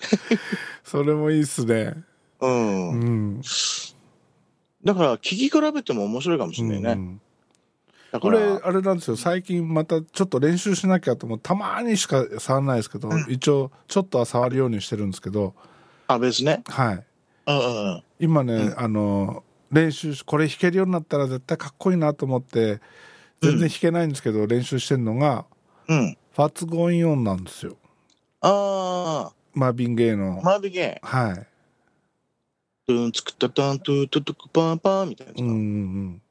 [0.82, 2.02] それもいいっすね。
[2.42, 2.90] うん。
[2.90, 3.42] うん。
[4.84, 6.92] だから、聴き比べても面白いかもしれないね。
[6.92, 7.20] うん
[8.20, 15.54] これあれなんですよ最近またちょっと練習しなきゃと思うたまにしか触らないですけど、一応ちょっとは触るようにしてるんですけど
[16.08, 16.62] あ、別ね。
[16.66, 17.04] はい
[17.46, 18.02] うんうんうん。
[18.20, 22.80] 今ね、うんあの練習しこれ弾けるようになったら絶対かっこいいなと思って
[23.40, 25.46] 全然弾けないんですけど、練習してるのが
[25.88, 26.18] うん。
[26.36, 27.78] 「ファッツゴインオン」なんですよ
[28.42, 31.06] あマービン・ゲイの、あ、マービゲー。
[31.06, 31.46] はい
[32.86, 35.42] トゥンツクタタントゥトゥトゥクパンパンみたいなうんか。
[35.44, 36.22] うん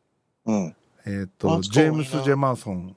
[0.45, 0.63] うん。
[0.63, 0.75] うん
[1.05, 2.95] えっ、とジェームス・ジェマーソン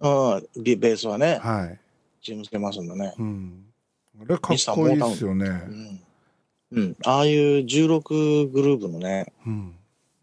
[0.00, 1.78] ああ、ビベースはね、はい、
[2.20, 3.14] ジェームス・デマーソンだね。
[3.18, 3.64] うん、
[4.20, 6.00] あれかっこいいですよねうん。
[6.72, 6.96] うん。
[7.04, 9.74] ああいう16グルーブのね、うん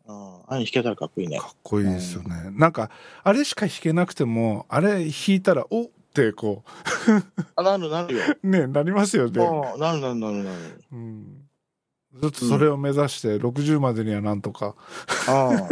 [0.08, 1.38] あああいうの弾けたらかっこいいね。
[1.40, 2.90] かっこいいですよね、なんか
[3.24, 6.64] あれしか弾けなくてもあれ弾いたらおってこ
[7.56, 8.24] あ、なるなるよ。
[8.44, 10.84] う ねなりますよね、ああ、なるなるなるなる。
[10.92, 11.49] うん、
[12.16, 14.76] ずっとそれを目指して60までにはなんとか
[15.28, 15.70] ああ。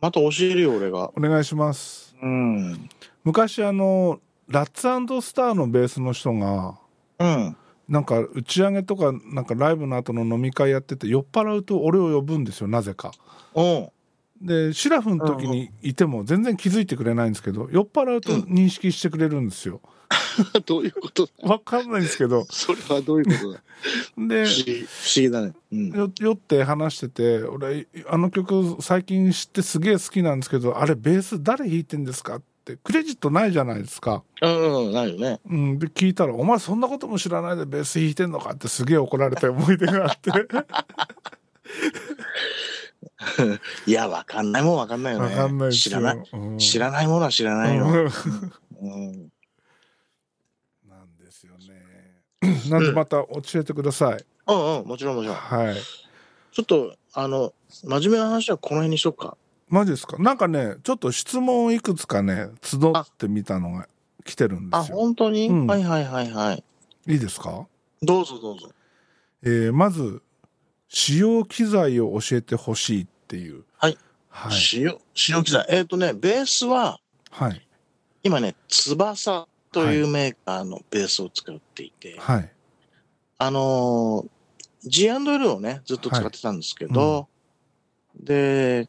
[0.00, 1.10] また教えるよ、俺が。
[1.16, 2.88] お願いしますうん。
[3.24, 4.82] 昔あのラッツ
[5.26, 6.78] スターのベースの人が
[7.18, 7.56] うん。
[7.88, 13.12] なんか打ち上げとかなんかライブの後の飲み会やってて酔っ払うと俺を呼ぶんですよなぜか。
[13.54, 13.88] うん。
[14.40, 19.80] でシラフの時にいても全然気づいてくれないんですけど酔っ払うと認識してくれるんですよ。
[20.66, 21.48] どういうことだ？
[21.48, 23.60] わかんないんですけどそれはどういうことだ？
[24.16, 24.64] で不思
[25.16, 25.52] 議、だね。
[25.72, 25.88] うん。
[25.90, 34.22] よ酔って話してて「俺あの曲最近知ってすげえ好きなんですけどあれベース誰弾いてんですか?」ってクレジットないじゃないですか。
[34.42, 35.40] うん、うん、ないよね。
[35.48, 40.30] うん、で聞いたら「お前そんなことも知らないでベース弾いてんのか?」ってすげえ怒られた思い出があって
[43.86, 45.34] いや、わかんないもんわかんないよね。
[45.34, 46.22] わかんない知らない。
[46.32, 47.86] うん知らないものは知らないよ。
[47.86, 49.30] うん
[51.18, 51.74] ですよね。
[52.70, 54.24] なんでまた教えてください。
[54.46, 55.36] うんうん、もちろんもちろん。
[55.36, 55.76] はい。
[56.52, 57.52] ちょっと、あの、
[57.84, 59.36] 真面目な話はこの辺にしとくか。
[59.68, 60.16] マジですか？
[60.18, 62.80] なんかね、ちょっと質問いくつかね、集っ
[63.18, 63.88] てみたのが
[64.24, 64.96] 来てるんであ、すよ。
[64.96, 66.64] 本当に、うんはいはいはいはい。
[67.06, 67.66] いいですか？
[68.02, 68.70] どうぞどうぞ。
[69.42, 70.22] えーまず
[70.88, 73.64] 使用機材を教えてほしいっていう。
[73.76, 73.98] はい。
[74.30, 74.52] はい。
[74.52, 75.66] 使用、使用機材。
[75.68, 76.98] えっ、とね、ベースは、
[77.30, 77.68] はい。
[78.22, 79.46] 今ね、翼
[79.78, 82.50] というメーカーのベースを使っていて、はい。
[83.38, 84.28] あのー
[84.84, 87.26] G&L をね、ずっと使ってたんですけど、
[88.14, 88.88] で、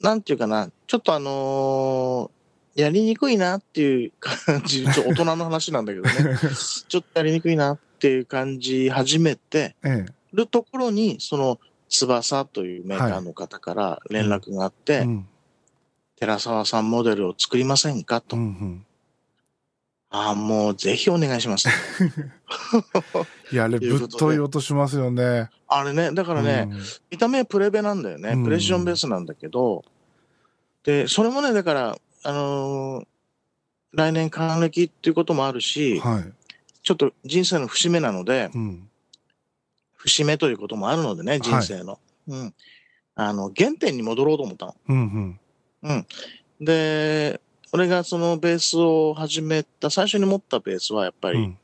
[0.00, 6.38] なんていうかな、ちょっとあのーやりにくいなっていう感じ、ちょ大人の話なんだけどね、
[6.88, 10.12] ちょっとやりにくいなっていう感じ始めてええ。
[10.34, 15.28] るところに、その翼というメーカーの方から連絡があって、うん。
[16.16, 18.36] 寺澤さんモデルを作りませんかと。
[18.36, 18.85] うんうん。
[20.16, 21.68] ああ、もうぜひお願いします。
[23.52, 25.50] いや、あれ、ぶっとい音しますよね。
[25.68, 26.70] あれね、だからね、
[27.10, 28.30] 見た目はプレベなんだよね。
[28.30, 29.84] うんプレシジョンベースなんだけど、
[30.84, 33.06] で、それもね、だから、あのー
[33.92, 36.32] 来年還暦っていうこともあるうんし、はい。
[36.82, 38.88] ちょっと人生の節目なので、うん。
[39.96, 41.98] 節目ということもあるのでね、人生の。
[42.28, 42.54] うん。
[43.14, 44.76] あの、原点に戻ろうと思ったの。
[44.88, 45.40] うんうん。
[45.82, 46.06] うん。
[46.60, 47.40] で、
[47.72, 51.58] 俺がそのベースを始めた、最初に持ったベースはやっぱりうん。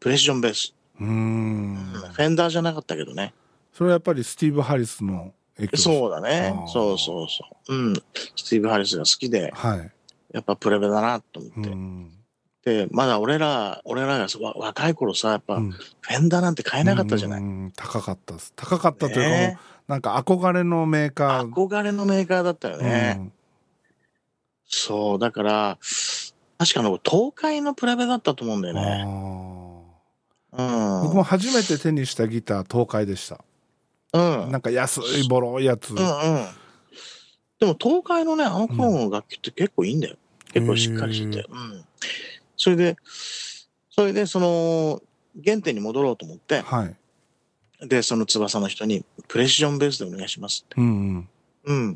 [0.00, 0.74] プレシジョンベース。
[1.00, 1.76] うーん。
[2.12, 3.34] フェンダーじゃなかったけどね。
[3.72, 6.54] それはやっぱりスティーブ・ハリスの影響そうだね。
[6.72, 7.74] そうそうそう。
[7.74, 7.94] うん。
[8.36, 9.92] スティーブ・ハリスが好きで、はい。
[10.32, 11.70] やっぱプレベだなと思って。
[11.70, 12.10] うん。
[12.64, 17.40] で、まだ俺ら、俺らがわ若い頃さ、やっぱフうんェンダーなんて買えなかったじゃない？
[17.40, 18.52] うん高かったです。
[18.56, 21.48] 高かったというか、もねうなんか憧れのメーカー。
[21.50, 23.30] 憧れのメーカーだったよね。
[24.68, 25.78] そう、だから、
[26.58, 29.04] 確かの東海のプレベだったと思うんだようんね。
[30.52, 31.00] あうん。
[31.00, 33.44] ー僕も初めて手にしたギター東海でした。
[34.12, 34.44] うん。
[34.44, 35.90] うんなんか安いボロいやつ。
[35.90, 35.96] うん。
[37.58, 40.16] でも東海のね、あの頃の楽器って結構いいんだよ。
[40.52, 41.46] 結構しっかりしてて。
[41.48, 41.84] うん。
[42.56, 42.96] それで、
[43.90, 45.02] それでその、
[45.44, 46.96] 原点に戻ろうと思って、はい。
[47.86, 50.80] で、その翼の人に、プレシジョンベースでお願いしますって。
[50.80, 50.88] うんう
[51.18, 51.28] ん。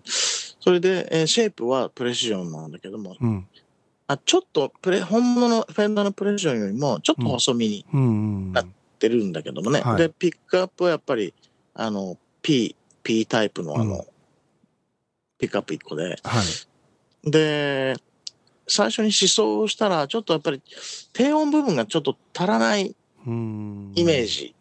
[0.05, 3.31] それで、えーシェイプはプレシジョンなんだけども、うん。
[3.31, 3.49] うん。
[4.09, 8.07] あちょっとプレ、本物のフェンダーのプレシジョンよりも、ちょっと細身にうんう
[8.51, 8.53] ん。
[8.53, 8.66] なっ
[8.99, 9.81] てるんだけどもね。
[9.81, 11.33] はいで、ピックアップはやっぱり、
[11.75, 14.03] あの、P、P タイプのあの、うん
[15.39, 16.18] ピックアップ1個で。
[16.23, 16.43] は
[17.25, 17.31] い。
[17.31, 17.97] で、
[18.68, 20.61] 最初に思想をしたら、ちょっとやっぱり
[21.14, 22.95] 低音部分がちょっと足らない
[23.27, 23.93] うん。
[23.95, 24.27] イメー。
[24.27, 24.55] ジ。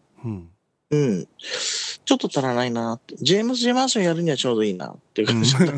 [0.91, 1.27] うん。
[2.05, 3.15] ちょっと足らないなって。
[3.17, 5.73] ジェームズ・ジェマーソンやるにはちょうどいいなっていう感じだった。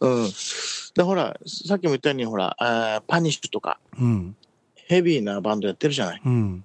[0.00, 0.30] うん。
[0.94, 4.36] で、ほら、さっきも言ったように、ほら、あパニッシュとか、うん。
[4.74, 6.22] ヘビーなバンドやってるじゃない。
[6.24, 6.64] うん。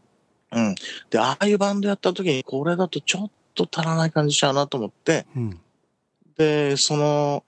[0.52, 0.76] うん。
[1.10, 5.60] で、ああいうバンドやった時に、これだとちょっと足らない感じしちゃうなと思って、うん。
[6.38, 7.44] で、その、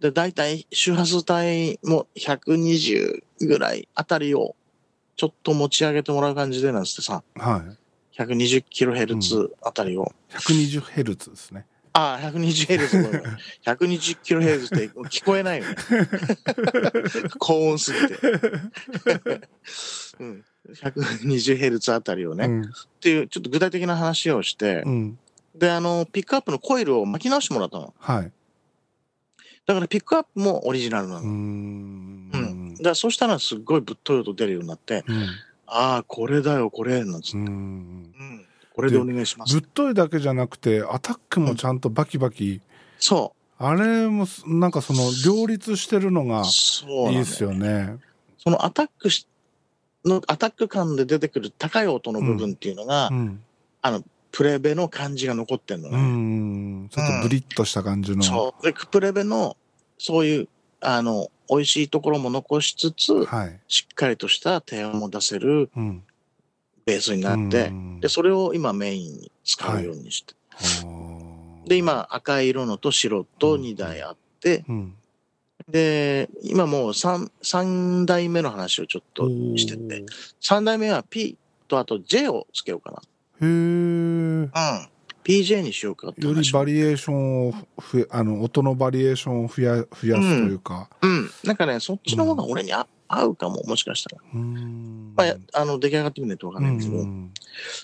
[0.00, 4.56] で、大体周波数帯も120ぐらいあたりを
[5.16, 7.81] ちょっと持ち上げてもらう感じでなんつってさ、はい。
[8.18, 11.66] 120キロヘルツあたりを、120ヘルツですね。
[11.94, 15.76] ああ、120ヘルツごめんごめん、120キロヘルツって聞こえないよね。
[17.38, 18.14] 高音すぎて。
[20.20, 20.44] うん。
[20.74, 22.72] 120ヘルツあたりをね、っうん。
[23.00, 25.18] ていう、ちょっと具体的な話をしてう、ん。
[25.54, 27.92] で、あの、ピックアップのコイルを巻き直してもらったの。
[27.98, 28.32] はい。
[29.66, 31.22] だからピックアップもオリジナルなの。
[31.22, 32.30] ん。
[32.32, 32.74] うん。
[32.76, 35.26] だからそうしたらすっごいぶっとい音出るようになって、うん。
[35.74, 37.38] ああ、これだよ、これ、なんつって。
[37.38, 37.44] うん。
[37.46, 38.46] うん。
[38.74, 39.68] これでお願いしますぶっ。
[39.72, 42.60] といだけじゃなくて、アタックもちゃんとバキバキ。
[42.98, 46.42] そあれもす、なんかその、両立してるのが
[47.10, 47.96] いいですよね。
[48.38, 49.26] そのアタックし
[50.04, 53.40] の、アタック感で出てくる高い音の部分っていうのが、うん。
[54.30, 55.98] プレベの感じが残ってんのうね。
[56.84, 56.88] ん。
[56.88, 58.22] ちょっとブリッとした感じの。
[58.22, 58.62] そう。
[58.64, 59.56] で、プレベの、
[59.98, 60.48] そういう、
[60.80, 63.60] あの、美味しいところも残しつつ、はい。
[63.68, 66.02] しっかりとした低音も出せるうん。
[66.86, 70.34] ベースになって、うんで、それを今メインに使うようにして。
[70.50, 74.94] あーで、今、赤い色のと白と2台あって、うん。
[75.68, 80.04] で、今もう3、三代目の話をちょっとしてて、
[80.40, 81.36] 3代目は P
[81.68, 83.44] とあと J をつけようかへえ。
[83.44, 83.46] な。
[83.46, 84.50] うん。
[85.24, 91.30] PJ にしようかってよりバリエーションをふえあの音のバリエーションを増や増やすというか、うん。
[91.44, 94.22] なんかね、そっちの方が俺に合合うかも、もしかしたら。
[94.34, 97.30] うんまあや、あの、出来上がってみないとわかんないんですけど、うん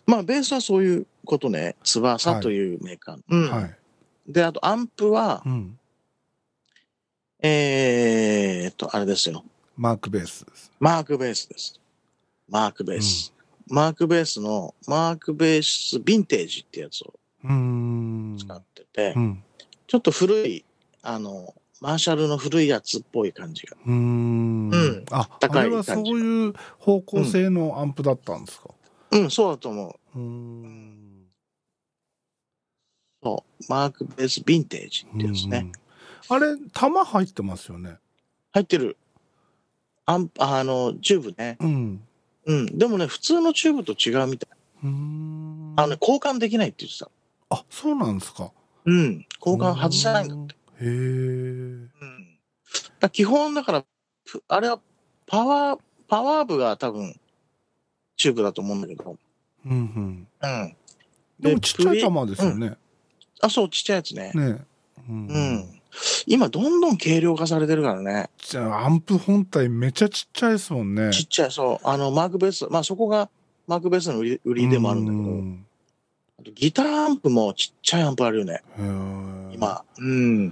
[0.07, 3.19] まあ、ベースはそういうことね、翼というメーカー。
[3.29, 3.51] うん。
[3.51, 3.75] はい
[4.29, 5.79] で、あとアンプは、うん。
[7.41, 9.43] えーっと、あれですよ。
[9.77, 10.71] マークベースです。
[10.79, 11.81] マークベースです。
[12.49, 13.33] マークベース。
[13.69, 17.15] マークベースの、マークベースヴィンテージってやつを。
[17.43, 19.45] 使ってて、うん。
[19.87, 20.65] ちょっと古い、
[21.03, 23.77] あの、マーシャルの古いやつっぽい感じが。
[23.87, 24.71] うーん。
[24.71, 28.71] うんあ、あ高いれはそういう方向性のアンプだったんですか？
[29.13, 30.19] うん、そうだと思う。
[30.19, 31.25] うーん。
[33.23, 33.65] そう。
[33.69, 35.59] Markbassヴィンテージってやつね。
[35.65, 35.73] うん
[36.31, 37.97] あれ、玉入ってますよね？
[38.53, 38.99] 入ってる。
[40.05, 41.57] アンあの、チューブね。
[41.61, 42.03] うん。
[42.45, 42.79] うん。
[42.79, 44.51] でもね、普通のチューブと違うみたい。
[44.83, 45.75] うーん。
[45.77, 47.11] あのね、交換できないって言ってた。
[47.51, 48.53] あ、そうなんですか。
[48.85, 49.27] うん。
[49.45, 50.55] 交換外せないんだって。
[50.55, 50.89] へえ。
[50.89, 51.89] うん。
[53.01, 53.85] だ基本だから、
[54.25, 54.81] ぷあれは
[55.27, 55.79] パワー、
[56.09, 57.15] パワー部が多分、
[58.17, 59.17] チューブだと思うんだけど。
[59.67, 60.29] うんうん。
[60.43, 60.77] うん。
[61.41, 62.77] でもちっちゃい玉ですよね。
[63.41, 64.33] あ、そう、ちっちゃいやつね。
[64.35, 64.65] ね。
[65.09, 65.81] うんうん。
[66.27, 68.31] 今、どんどん軽量化されてるからね。
[68.39, 71.11] じゃあアンプ本体めちゃちっちゃいですもんね。
[71.13, 71.87] ちっちゃい、そう。
[71.87, 73.31] あの、マークベース、まあそこが
[73.67, 75.68] マークベースの売り売りでもあるんだけど、うん
[76.43, 78.63] ギターアンプもちっちゃいアンプあるよね。
[79.53, 79.85] 今。
[79.99, 80.51] うん。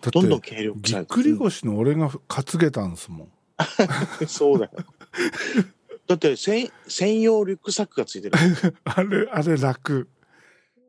[0.00, 3.28] だどんどん軽量化ぎっされてくり腰の俺が担げたんですもん。
[4.20, 4.70] う んそうだよ。
[6.06, 8.36] だって専、専用リュックサックがついてる。
[8.84, 10.08] あれ、あれ楽。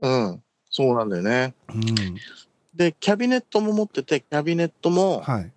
[0.02, 0.44] うん。
[0.70, 1.56] そうなんだよね。
[1.74, 1.86] うん。
[2.74, 5.52] で、キャビネットも持ってて、キャビネットも、はい。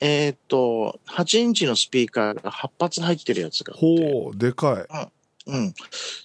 [0.00, 3.74] えーっと、8インチのスピーカーが8発入ってるやつが。
[3.74, 4.74] ほう、でかい。
[4.74, 4.86] うん。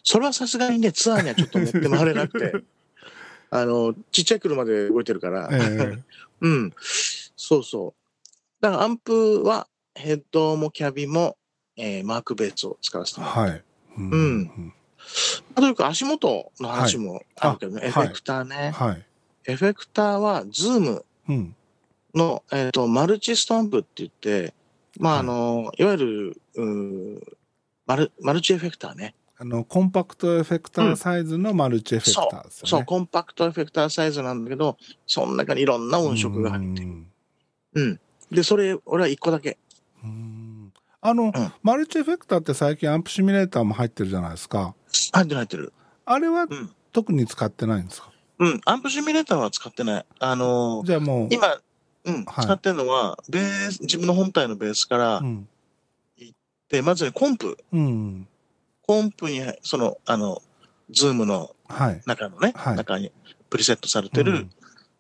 [0.03, 2.63] それはさすがにね、ツアーにはちょっと持って回れなくて、
[3.49, 5.57] あの、ちっちゃい車で動いてるから、え
[5.97, 6.03] え
[6.41, 6.74] うん。
[7.36, 8.22] そうそう。
[8.61, 11.38] だからアンプはヘッドもキャビも、
[11.76, 13.36] えー Markbass を使わせてもらう。
[13.36, 13.63] はい。
[13.97, 14.74] うんうん
[15.55, 18.72] あとよく足元の話もあるけどね、はいあエフェクターね。
[18.76, 19.05] はい。
[19.45, 21.55] エフェクターは ZOOM うん。
[22.13, 24.53] の、えっ、と、マルチストンプって言って、
[24.99, 27.38] まあ、はいあの、いわゆる、うー
[27.88, 29.15] マル、マルチエフェクターね。
[29.39, 32.69] あの、コンパクトエフェクターサイズのマルチエフェクターですよね。
[32.69, 36.88] そう、コンパクトエフェクターサイズなんだけど、その中にいろんな音色が入ってる。
[36.88, 37.07] うん
[37.75, 37.99] うん。
[38.31, 39.57] で、それ、俺は一個だけ。
[40.03, 44.73] うんあの、んマルチエフェクターって最近アンプシミュレーターも入ってるじゃないですか。
[45.13, 45.73] 入ってる入ってる。
[46.05, 46.71] あれはうん。
[46.91, 48.09] 特に使ってないんですか？
[48.39, 48.61] うん。
[48.65, 50.05] アンプシミュレーターは使ってない。
[50.19, 51.59] あのーじゃあもう、今、
[52.05, 55.47] うん、はい使ってるのは、ベース、自分の本体のベースからう、ん。
[56.70, 57.57] で、まずね、コンプ。
[57.72, 58.28] うん。
[58.86, 60.41] コンプに、その、あの、
[60.89, 62.01] ZOOM のはい。
[62.05, 63.11] 中のね、はい中に
[63.49, 64.49] プリセットされてる、うん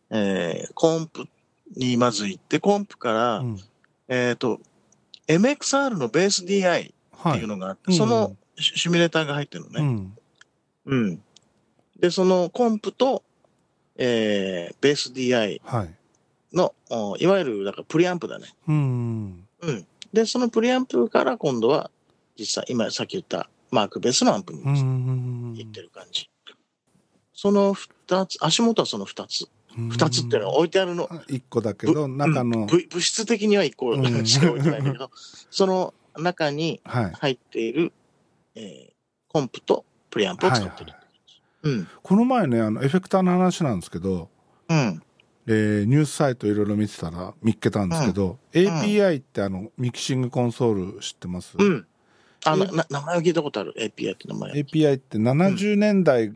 [0.09, 1.27] えーコンプ
[1.75, 3.57] にまず行って、コンプから、うん
[4.09, 4.59] えっ、と、
[5.27, 7.47] MXR のベース DI ってはいいう。
[7.47, 9.81] のがあって、うんそのシシミュレーターが入ってるのね。
[9.81, 10.17] うん。
[10.85, 11.21] うん。
[11.99, 13.23] で、そのコンプと、
[13.97, 15.93] えー、ベース DI はい。
[17.19, 18.47] いわゆる、だからプリアンプだね。
[18.67, 19.47] うん。
[19.61, 19.87] うん。
[20.13, 21.91] で、そのプリアンプから今度は、
[22.37, 25.53] 実際、今さっき言ったマークベースのアンプにうん。
[25.57, 26.29] 行ってる感じ。
[27.33, 29.47] その二つ、足元はその二つ。
[29.77, 35.11] 二つっていうのは置いてあるの、一個だけど、中の、うん物物質的には一個うんしか置いてないんだけど、
[35.51, 37.11] その中にはい。
[37.13, 37.93] 入っている、
[38.55, 38.97] えー
[39.29, 40.93] コンプとプリアンプを使ってる。
[41.63, 41.87] うん。
[42.01, 44.29] この前ね、あの、エフェクターの話なんですけど、
[44.69, 45.03] うん。
[45.47, 51.87] えーニュースサイトいろいろ見てたら見っけたんですけど、API ってあの、ミキシングコンソール知ってます、うん。
[52.43, 54.51] あ、えな、な名前を聞いたことある？API って名前。
[54.51, 56.33] API って70年代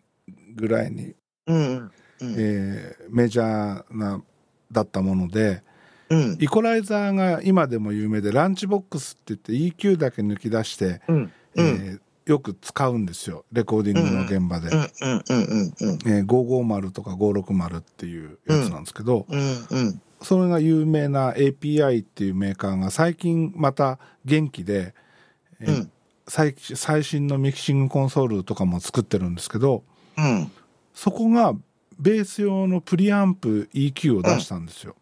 [0.55, 1.13] ぐらいに、
[1.47, 1.91] うんうん。
[2.21, 2.35] うん。
[2.37, 4.21] えーメジャーな
[4.71, 5.61] だったもので
[6.09, 6.37] うん。
[6.39, 11.31] イコライザーが今でも有名でランチボックスって言って EQ だけ抜き出して、うん。
[11.55, 11.67] えうん。
[11.67, 14.79] ーよく使うんですよレコーディングの現場で、うん。
[14.79, 14.89] うん。
[15.01, 15.23] うん。
[15.29, 15.73] うん。
[15.79, 15.99] うん。
[16.05, 19.67] えー550とか560っていうやつなんですけど、うん。
[19.69, 20.01] うん。
[20.21, 24.93] それが有名な API っていうメーカーが最近また元気で、
[25.59, 25.91] えーうん。
[26.27, 29.83] 最最新のミキシングコンソールとかも作ってるんですけど
[30.17, 30.51] うん。
[30.93, 31.53] そこが
[31.99, 34.95] ベース用のプリアンプ EQ を出したんですよ。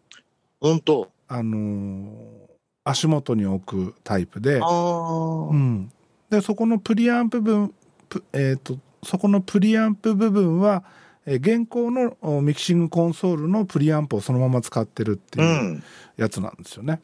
[0.60, 1.10] 本当。
[1.28, 2.40] あのー
[2.82, 5.54] 足元に置くタイプでう。
[5.54, 5.92] ん、
[6.30, 7.74] でそこのプリアンプ分、
[8.08, 10.84] プえー、とそこのプリアンプ部分は、
[11.26, 15.42] えー現行のおミキシングコンソールのプリアンプをそのまま使ってるってう。
[15.42, 15.82] いうん
[16.16, 17.00] やつなんですよね。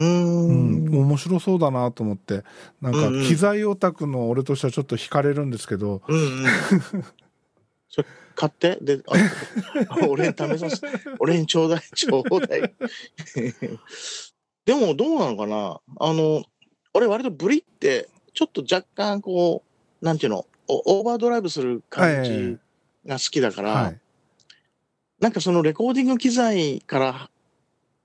[0.00, 0.94] ううんん。
[0.94, 2.42] 面白そうだなと思って
[2.80, 6.44] なんか機材オタクの俺としてはちょっと惹かれるんですけど、うんうん。
[8.34, 9.00] 買って、で、
[9.88, 10.86] あ 俺に試させ、
[11.18, 12.60] 俺にちょうだい、ちょうだい。
[14.64, 15.80] でも、どうなのかな？
[15.98, 16.44] あの、
[16.94, 18.08] 俺割とブリって、
[18.38, 19.64] ちょっと若干こ
[20.00, 22.56] う、なんていうの、おオーバードライブする感じ
[23.04, 24.00] が好きだから、はい
[25.18, 27.30] なんかそのレコーディング機材から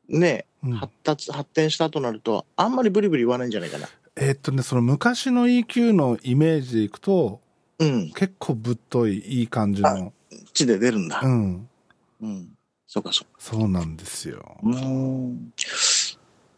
[0.09, 3.88] ね、うん発達、発展したとなると、あんまりブリブリ言わないんじゃないかな。
[4.15, 7.39] えーっとねその昔の EQ のイメージでいくと
[7.77, 8.11] うん。
[8.13, 10.11] 結構ぶっといいい感じの
[10.53, 11.27] 地で出るんだう。
[11.27, 11.69] ん
[12.23, 12.57] うん。
[12.88, 13.39] そうかそうか。
[13.39, 15.53] そうなんですようーん。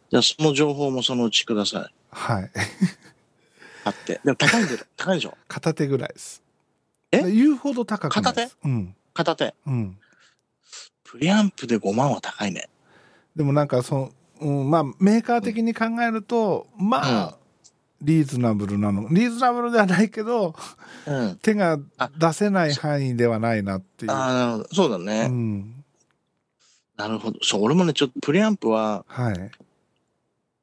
[0.08, 1.94] じゃあその情報もそのうちください。
[2.10, 2.50] はい
[3.86, 4.20] 買って。
[4.24, 4.78] でも高いんだよ。
[4.96, 5.36] 高いでしょ？
[5.46, 6.42] 片手ぐらいです
[7.12, 7.22] え？
[7.30, 9.54] 言うほど高くないですうん片手？
[9.64, 9.96] うん
[11.04, 12.68] プリアンプで5万は高いね。
[13.36, 17.36] でもなんかその、うん、まあメーカー的に考えると、まあ、
[18.02, 20.56] リーズナブルなのリーズナブルではないけど
[21.06, 21.36] うん。
[21.36, 21.78] 手が
[22.18, 24.10] 出せない範囲ではないなっていう。
[24.10, 24.68] ああ、なるほど。
[24.74, 25.28] そうだうね。
[25.28, 25.84] ん、
[26.96, 27.38] なるほど。
[27.42, 29.50] そう、俺もね、ちょっとプリアンプは、はい。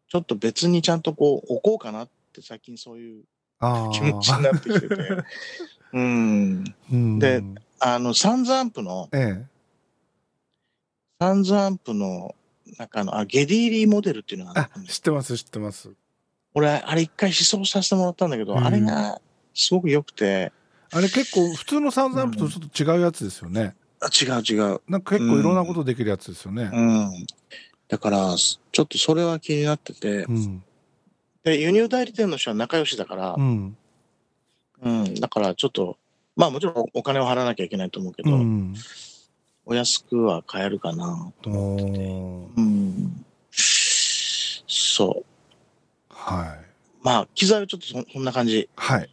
[0.09, 3.23] ちょっと別にちゃんとこう、置こうかなって最近そういう。
[3.93, 4.95] 気持ちになってきてて。
[5.93, 6.75] うん。
[6.91, 7.41] うん、で
[7.79, 9.45] あの、サンズアンプの、ええ。
[11.19, 12.35] サンズアンプの
[12.77, 15.91] 中の、あ、ゲディーリーモデルっていうのがああるん、です知ってます、知ってます。
[16.53, 19.21] 俺、あれ一回試奏させてもらったんだけど、うんあれが
[19.53, 20.51] すごく良くて、
[20.91, 23.75] あれ結構普通のサウンドアンプとちょっと違うやつですよね。
[23.99, 24.81] あ違う違う。
[24.87, 26.69] なんか結構いろんなことできるやつですよね。
[26.73, 27.25] うん。
[27.87, 30.63] だから、ちょっとそれは気になってて、うん。
[31.43, 33.77] で、輸入代理店の人は仲良しだからう、ん。
[34.81, 35.97] うん、だからちょっと、
[36.35, 38.73] まあもちろんお金を払わなきゃいけないと思うけど、うん。
[39.65, 41.99] お安くは買えるかなとお思ってて。
[41.99, 43.25] ーうん。
[44.67, 45.25] そう。
[46.09, 46.65] はい。
[47.01, 48.69] まあ、機材はちょっとそそんな感じ。
[48.75, 49.09] はい。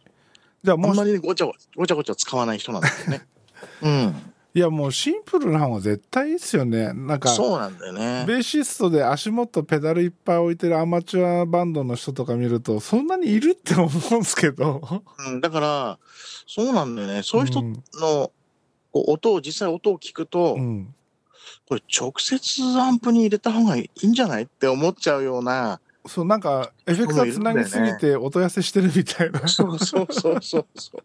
[0.63, 3.25] じゃああもうんまりねごちゃごちゃ使わない人なんだよね。
[3.81, 4.30] うん。
[4.53, 6.91] いやもうシンプルな方が絶対いいっすよね。
[6.93, 8.25] なんか、そうなんだよね。
[8.27, 15.01] ベーシストで足元ペダルいっぱい置いてるアマチュアバンドの人とか見ると、そんなにいるって思うんですけど。
[15.25, 15.99] うん、だから、
[16.47, 17.23] そうなんだよね。
[17.23, 18.31] そういう人んの、
[18.91, 20.93] こう音を、実際音を聞くと、うん。
[21.65, 29.47] これ直接アンプに入れた方がいいんじゃないって思っちゃうような、そう、なんか、エフェクターつなぎすぎて音痩せしてるみたいな。
[29.47, 31.03] そうそうそうそうそう。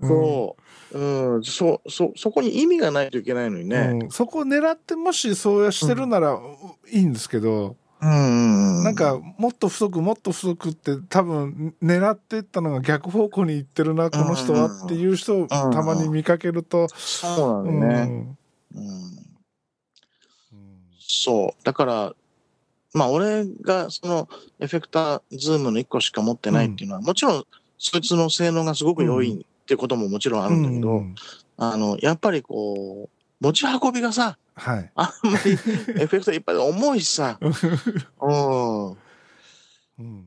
[0.00, 0.62] うんそう。
[0.92, 3.76] うん、そう、そう、そこに意味がないといけないのにね。
[4.02, 6.38] うんそこを狙ってもしそうしてるなら
[6.90, 8.84] いいんですけど、うん。
[8.84, 18.12] なんかもっと太くもっと太くって多分狙ってったのが逆方向に行ってるなこの人はっていう人をたまに見かけると、そううなんだよね。
[18.12, 18.38] ん
[18.74, 19.26] うん。
[21.00, 21.64] そう。
[21.64, 22.14] だから、
[22.92, 24.28] まあ、俺がその
[24.60, 27.44] エフェクターズームの1個しか持ってないっていうのは、もちろん、
[27.78, 31.14] そいつの性能がすごく良いっていうことももちろんあるんだけど、うん
[31.56, 37.48] あの、やっぱりこう、持ち運びがさ、はいあんまり エフェクターいっぱいで重いしさ、う
[38.32, 38.90] ん。
[39.98, 40.26] うん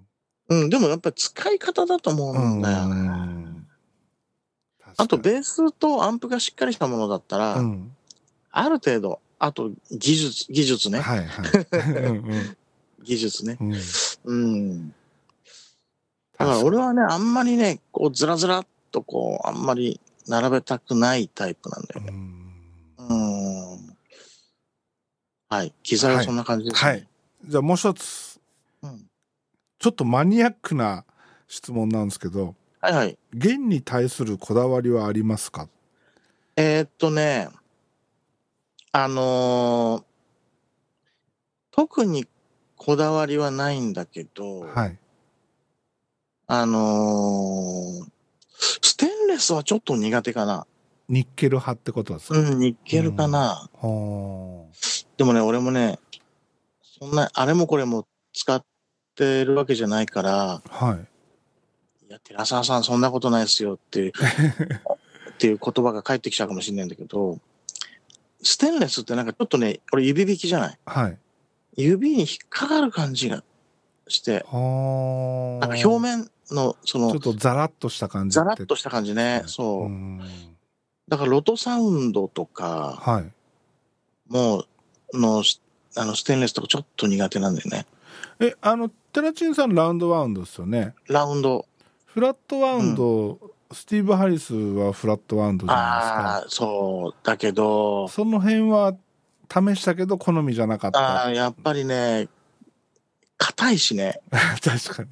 [0.49, 2.95] うん、でもやっぱり使い方だと思うんだよね。
[2.95, 3.67] うん
[4.97, 7.95] あと、ベースとアンプがしっかりしたものだったら、にうん
[8.51, 10.99] ある程度、あと技術、技術ね。
[10.99, 12.57] はいはい うんうん
[13.03, 13.57] 技術ね。
[13.61, 13.73] うん
[14.25, 14.89] うん。
[16.37, 22.09] だから俺はね、あんまりね、こう、ずらずらっとこう、あんまり並べたくないタイプなんだよね。
[22.11, 22.39] うん
[23.09, 23.97] うん。
[25.49, 25.73] はい。
[25.81, 26.91] 機材はそんな感じですね。
[26.91, 27.07] はい
[27.45, 28.39] じゃあもう一つ
[28.81, 29.09] うん。
[29.79, 31.05] ちょっとマニアックな
[31.47, 33.17] 質問なんですけどはいはい。
[33.33, 35.69] 弦に対するこだわりはありますか？
[36.57, 37.47] えーっとね、
[38.91, 40.03] あのー
[41.71, 42.27] 特に
[42.75, 44.97] こだわりはないんだけど、はい
[46.47, 48.09] あのー
[48.59, 50.67] ステンレスはちょっと苦手かな。
[51.07, 53.69] ニッケル派ってことですか、うん、ニッケルかな。
[53.81, 54.65] は
[55.17, 55.97] でもね、俺もね、
[56.99, 58.63] そんな、あれもこれも使っ
[59.15, 60.97] てるわけじゃないから、あはい。
[62.07, 64.11] いや、寺澤さんそんなことないですよっていう、
[65.31, 67.39] っていう言葉が返ってきちゃうかもしれないんだけど、
[68.43, 70.77] ステンレスってなんかちょっとね、俺指引きじゃない？
[70.85, 71.17] はい。
[71.75, 73.43] 指に引っかかる感じが
[74.07, 75.67] して、はあ。
[75.67, 79.43] なんか表面のそちょのっとザラッとした感じザラッとした感じね。
[79.45, 79.87] そうう。
[79.87, 80.19] ん
[81.07, 83.31] だからロトサウンドとか、はい
[84.31, 84.59] も
[85.11, 85.43] う、の、
[85.97, 87.87] あの、ステンレスとかちょっと苦手なんだよね。
[88.39, 91.65] えあのテラチンさんラウンドワウンドですよねラウンド。
[92.05, 93.39] フラットワウンド、
[93.71, 97.15] スティーブ・ハリスはフラットワウンドじゃないああ、そう。
[97.23, 98.93] だけどですか、その辺は
[99.51, 102.27] 試したけど好みじゃなかっあたあ、やっぱりね、
[103.37, 104.19] 硬いしね。
[104.63, 105.09] 確かに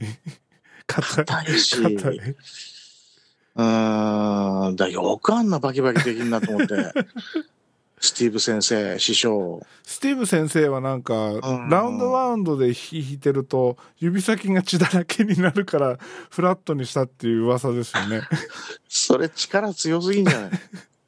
[0.87, 1.81] 硬いし。
[1.81, 4.75] 硬いうーん。
[4.75, 6.75] だよくあんなバキバキできんなと思って。
[7.99, 9.65] スティーブ先生、師匠。
[9.83, 15.97] スティーブ先生はなんか、んラウンドワウンドで弾いてると指先が血だらけになるから
[16.29, 18.21] フラットにしたっていう噂ですよね
[18.87, 20.51] それ力強すぎんじゃない？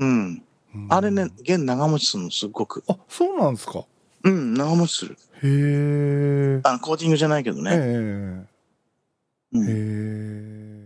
[0.00, 0.42] うん。
[0.88, 2.84] あれね、弦長持ちするの、すごく。
[2.88, 3.84] あ、そうなんですか？
[4.22, 5.16] うん、長持ちする。
[5.42, 6.60] へえ。
[6.62, 7.70] あの、コーティングじゃないけどね。
[7.72, 7.78] へえ。
[7.78, 9.66] うん、へ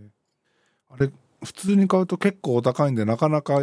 [0.07, 0.09] え。
[0.89, 1.11] あれ、
[1.43, 3.61] 普通に買うと結構お高いんで、なかなか、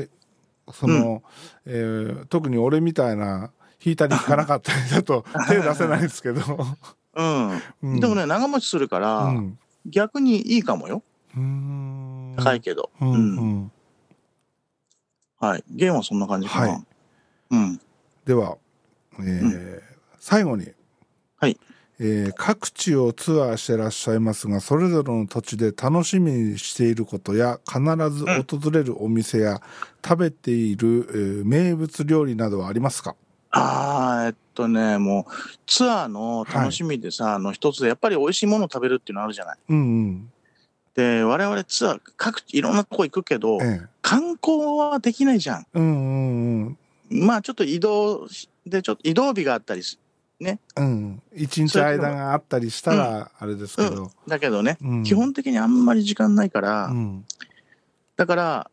[0.72, 1.22] その、
[1.64, 3.50] うん、えー、特に俺みたいな、
[3.84, 6.42] 弾いたり弾かなかったりだと 手出せないですけど。
[7.14, 11.02] うん、うん、でもね長持ちするから、うん、逆にいいかもよ。
[12.36, 13.16] 高いけど、うん、う
[13.64, 13.72] ん、
[15.38, 15.64] はい。
[15.70, 16.84] ゲームはそんな感じかな、はい、
[17.50, 17.80] うん、
[18.24, 18.56] では、
[19.18, 19.92] えー
[20.24, 20.68] 最後に、
[21.40, 21.58] はい。
[21.98, 27.80] えー、各地をツアーしてらっしゃいますがそれぞれの土地で楽しみにしていることや必
[28.10, 29.60] ず訪れるお店や、
[30.04, 33.16] 食べている、えー、名物料理などはありますか？
[33.52, 35.32] ああ、えっとね、もう、
[35.66, 39.58] ツアーの楽しみでさ、はい、あの、一つ、やっぱり美味しいものを食べるっていうのあるじゃない？
[39.68, 39.80] うんう
[40.10, 40.32] ん。
[40.94, 45.66] で、我々ツアー、各、いろんなとこ行くけど、ええ、観光はできないじゃん。
[45.74, 46.76] うんうん
[47.10, 47.26] うん。
[47.26, 48.26] まあ、ちょっと移動
[48.66, 49.98] で、ちょっと移動日があったりす
[50.40, 50.58] ね。
[50.76, 51.22] うん。
[51.34, 53.88] 一日間があったりしたら、あれですけど。
[53.88, 56.90] うんうん、だけどね、うん、基本的にあんまり時間ないから、
[58.16, 58.70] だから、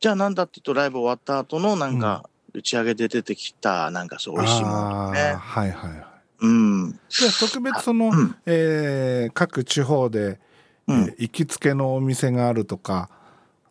[0.00, 5.20] じゃあなんだって言うと、ライブ終わった後のなんか、打ち上げで出てきた、なんかそう、美味しいものね。
[5.20, 6.06] はいはいはい。
[6.40, 7.00] うん。
[7.08, 10.40] じゃ特別その、うん、えー、各地方で、
[10.86, 13.10] うん、えー、行きつけのお店があるとか、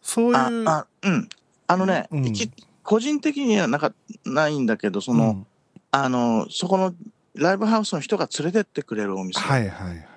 [0.03, 0.35] そういう。
[0.35, 1.29] あ、あうん。
[1.65, 2.33] あのね、うん、
[2.83, 3.91] 個人的にはなんか
[4.23, 5.47] ないんだけど、その、うん、
[5.89, 6.93] あの、そこの
[7.33, 9.39] ライブハウスの人が連れてってくれるお店。
[9.39, 10.07] はいはいはい。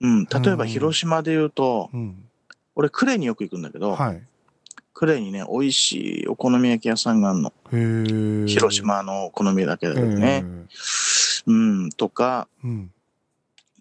[0.00, 0.24] うん。
[0.24, 2.24] 例えば広島で言うと、うん、
[2.74, 4.22] 俺、呉によく行くんだけど、はい、
[5.00, 7.52] 呉にね、美味しいお好み焼き屋さんがあるの。
[8.48, 10.44] 広島のお好みだけだけどね。
[11.46, 12.90] うん、とか、うん、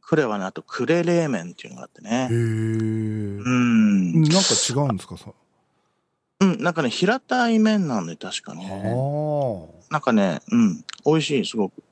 [0.01, 2.27] 呉はね、あと呉冷麺っていうのがあってね。
[2.29, 4.21] へうん。
[4.21, 4.37] なんか
[4.69, 5.31] 違うんですか、さ。
[6.39, 8.83] うん、なんかね、平たい麺なんで、確かね。
[9.89, 11.83] なんかね、うん、美味しい、すごく。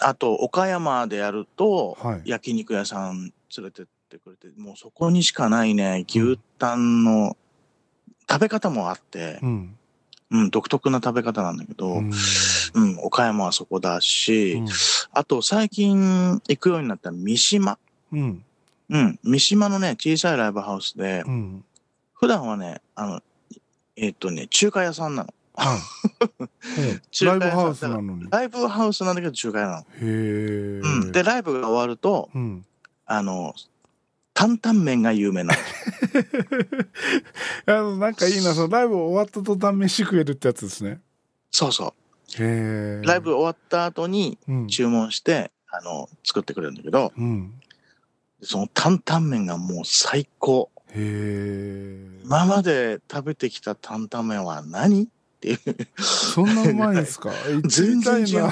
[0.00, 7.36] あと、岡山でやると、はい、焼肉屋さん連れてってくれて、もうそこにしかないね、牛タンの
[8.28, 9.76] 食べ方もあって、うん、
[10.30, 12.10] うん、独特な食べ方なんだけど、うん、
[12.74, 14.68] うん、岡山はそこだし、うん、
[15.12, 17.78] あと最近行くようになった三島。
[18.12, 18.44] うん。
[18.90, 21.64] うん、三島のね、小さいライブハウスで、うん、
[22.14, 23.20] 普段はね、あの、
[23.96, 25.34] えっ、ー、とね、中華屋さんなの。
[25.54, 28.26] はい、 ライブハウスなのに。
[28.30, 29.80] ライブハウスなんだけど中華屋なの。
[29.80, 30.04] へえ、
[30.82, 31.12] うん。
[31.12, 32.64] で、ライブが終わると、うん、
[33.06, 33.54] あの、
[34.34, 35.54] 担々麺が有名な
[37.66, 41.00] あのなんかいいなそのライブ終わった途端飯食えるってやつですね。
[41.50, 41.94] そうそ
[42.38, 42.42] う。
[42.42, 44.38] へライブ終わった後に
[44.68, 47.52] 注文して、うん、あの作ってくれるんだけど、うん、
[48.42, 50.70] その担々麺がもう最高。
[50.88, 52.22] へえ。
[52.24, 55.04] 今まで食べてきた担々麺は何？
[55.04, 55.08] っ
[55.42, 55.58] ていう。
[56.02, 57.30] そんなうまいんですか？
[57.66, 58.50] 全然違う。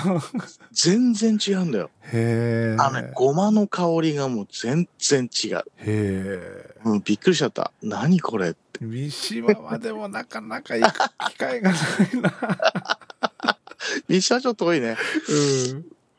[0.73, 1.91] 全然違うんだよ。
[2.13, 2.77] へえ。
[2.79, 5.59] あのね、ごまの香りがもう全然違う。
[5.59, 6.75] へえ。
[6.85, 7.73] うん、びっくりしちゃった。
[7.83, 8.59] 何これって。
[8.85, 10.99] 三島はでもなかなか行く
[11.31, 11.81] 機会がない
[12.21, 12.35] な。
[14.09, 14.97] 三島ちょっと遠いね。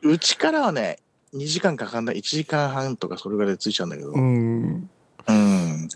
[0.03, 0.11] うん。
[0.13, 0.99] うちからはね、
[1.33, 2.17] 2時間かかんない。
[2.17, 4.11] 1時間半とかそれぐらいで着いちゃうんだけど。
[4.11, 4.89] うん。
[5.27, 5.89] うん。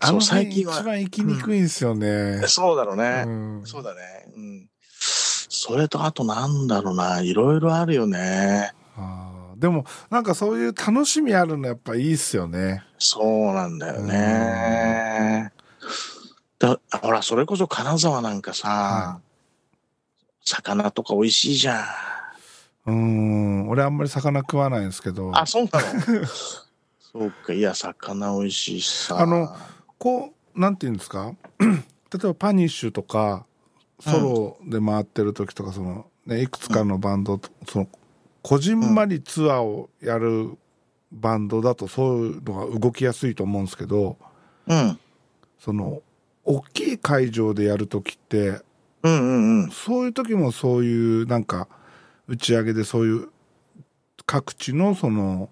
[0.00, 0.80] あの最近は。
[0.80, 2.08] 一番行きにくいんですよね。
[2.42, 3.62] うん、そうだろうね、うん。
[3.64, 4.00] そうだね。
[4.34, 4.68] うん。
[4.98, 8.72] それとあとなんだろうな、いろいろあるよね。
[8.96, 12.82] あでもなんかそういう楽しみあるのやっぱいいっすよね。
[12.98, 15.52] そうなんだよね。
[16.58, 19.20] だほら、それこそ金沢なんかさ、は
[20.44, 21.84] 魚とか美味しいじゃん。
[22.86, 26.26] うん俺あんまり魚食わないんですけどあ、そうなの？
[27.12, 29.20] そうか、いや、魚美味しいしさ。
[29.20, 29.54] あの
[30.00, 31.34] こうなんていうんですか？
[31.60, 33.44] 例えばパニッシュとか
[34.00, 37.88] ソロで回ってる時とかその、ね、いくつかのバンドとその
[38.42, 40.56] こじんまりツアーをやる
[41.12, 44.16] バンドだとそういうのが動きやすいと思うんですけど
[44.66, 44.98] うん。
[45.58, 46.00] その
[46.44, 48.60] 大きい会場でやる時って
[49.02, 49.70] うんうんうん。
[49.70, 51.68] そういう時もそういうなんか
[52.26, 53.28] 打ち上げでそういう
[54.24, 55.50] 各地のその、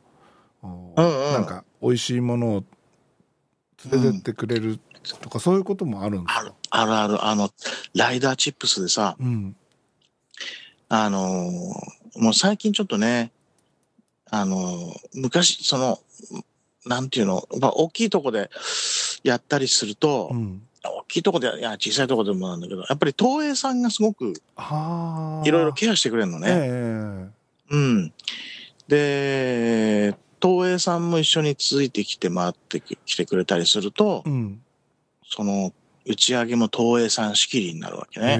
[0.62, 0.66] お
[0.96, 2.64] うんうんなんか美味しいものを
[3.90, 4.78] 連れてってくれる
[5.20, 6.40] とか、そういうこともあるんですか？
[6.40, 7.24] ある、あるある。
[7.26, 7.50] あの、
[7.94, 9.56] ライダーチップスでさ、うん
[10.88, 13.30] あのーもう最近ちょっとね、
[14.30, 16.00] あのー昔、その、
[16.86, 18.50] なんていうの、まあ、大きいとこで
[19.22, 26.46] やったりすると、うん大きいとこで、いや、小さいとこでもなんだけど、やっぱり東映さんがすごくはあいろいろケアしてくれるのね。
[26.50, 27.28] え
[27.70, 28.12] うん。
[28.86, 34.62] で、東映さんも一緒についてきて回ってきてくれたりするとえ、うん。
[35.28, 35.72] その、
[36.06, 38.38] 打ち上げも東映さん仕切りになるわけね。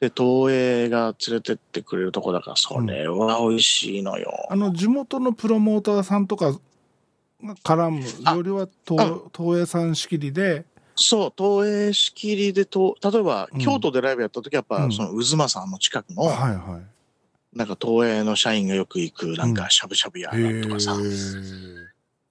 [0.00, 4.46] で、東映が連れてってくれるとこだから、それは美味しいのよ。
[4.48, 6.58] あの地元のプロモーターさんとかが
[7.62, 10.64] 絡むあよりは東東映さん仕切りで。
[10.94, 13.60] そう、東映仕切りでと、例えば、うん。
[13.60, 14.92] 京都でライブやった時は、やっぱ、うん。
[14.92, 16.80] その渦間さんの近くの、はいは
[17.54, 20.30] なんか東映の社員がよく行く、なんかしゃぶしゃぶ屋
[20.62, 20.94] とかさ。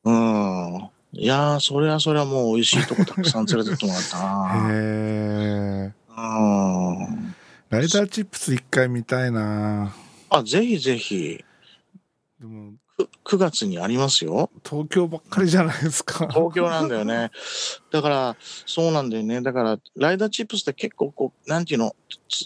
[0.04, 0.90] うん。
[1.14, 4.70] いやー、それはそれはもう美味しいとこたくさん連れてってもらったな。
[4.70, 7.36] へえうん。
[7.70, 9.94] ライダーチップス一回見たいな
[10.30, 11.44] あ、ぜひぜひ、
[12.40, 14.50] でもく9月にありますよ。
[14.64, 17.32] 東京ばっかりじゃないですか東京なんだよね。
[17.92, 19.42] だから、そうなんだよね。
[19.42, 21.96] だから、ライダーチップスって結構こう、なんていうの、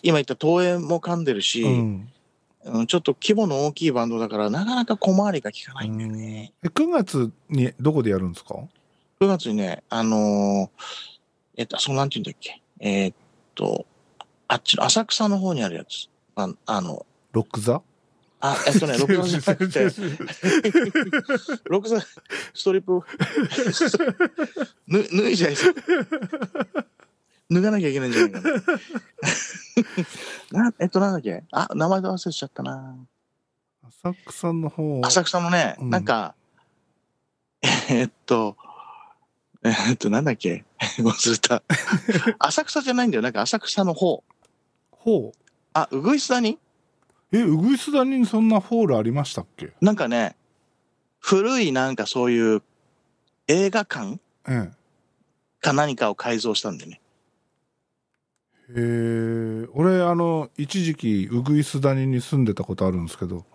[0.03, 2.09] 今言った東映も噛んでるし、うん
[2.65, 6.53] うんちょっと規模の大きいバンドだから、なかなか小回りが効かないんだよね。
[6.63, 8.55] え9月にどこでやるんですか
[9.19, 10.81] ？9月にね、あのー
[11.57, 12.61] えっと、そうなんて言うんだっけ？
[12.79, 13.15] えーっ
[13.55, 13.85] と、
[14.47, 16.07] あっちの浅草の方にあるやつ。
[16.35, 17.81] ああの、ロック座？
[18.43, 19.79] あ、えっとね、 ロック座じゃなくて、
[21.69, 23.01] ロック座、ストリップ、
[24.87, 25.75] ぬ脱いじゃいそう。
[27.51, 28.41] 脱がなきゃいけないんじゃないか
[30.51, 30.63] な。
[30.63, 31.43] なえっと、なんだっけ？
[31.51, 32.95] あ、名前で忘れちゃったな。
[34.03, 36.33] 浅草の方浅草のね、うんなんか、
[37.89, 38.55] えっと、
[39.63, 40.63] えっと、なんだっけ？
[40.99, 41.61] 忘れた。
[42.39, 43.21] 浅草じゃないんだよ。
[43.21, 44.23] なんか浅草の方。
[44.91, 45.33] 方？
[45.73, 46.57] あ、うぐいすだに
[47.33, 49.73] えうぐいす谷にそんなホールありましたっけ？
[49.81, 50.35] なんかね、
[51.19, 52.61] 古いなんかそういう
[53.47, 54.19] 映画館？
[54.47, 54.71] え
[55.59, 57.00] か何かを改造したんだよね。
[58.75, 63.45] えへえ俺あの一時期うぐいす谷に住んでたことあるんですけど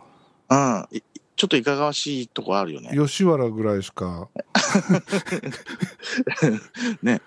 [0.51, 0.87] うん。
[0.93, 1.01] い
[1.37, 2.91] ちょっといかがわしいとこあるよね。
[2.97, 4.29] 吉原ぐらいしか
[7.03, 7.21] ね。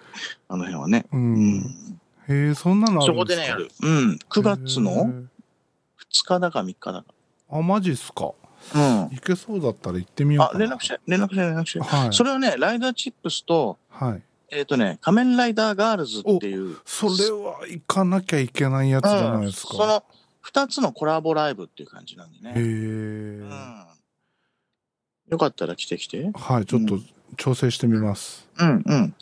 [0.47, 1.05] あの辺はね。
[1.11, 1.99] う、うんん。
[2.27, 3.39] へえそんなのあそこるんでか？
[3.39, 3.69] ですねやる。
[3.81, 4.19] うん。
[4.29, 5.27] 9月へのえ2
[6.25, 7.05] 日だか3日だか。
[7.51, 8.31] あマジっすか？
[8.75, 8.81] うん。
[9.11, 11.79] 行けそうだったら行ってみようあ、連絡して、連絡して、連絡して。
[11.81, 20.03] はいそれはね、ライダーチップスと、はいえっ、とね、仮面ライダーガールズっていう、それは行かなきゃいけないやつじゃないですか、うんその
[20.41, 22.53] 2つのコラボライブっていう感じなんでへね。
[22.55, 23.85] え、うん。
[25.27, 26.31] よかったら来てきて。
[26.33, 26.97] はいちょっと
[27.37, 29.15] 調整してみます、うんうん。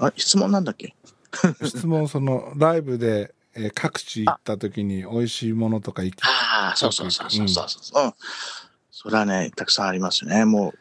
[0.00, 0.94] あ、質問なんだっけ？
[1.64, 8.04] 質問そのライブで、えー各地行った時に美味しいものとか行きああ、そうそうそうそうそうそう。
[8.04, 8.12] うん。
[8.90, 10.44] それはね、たくさんありますね。
[10.44, 10.78] もう、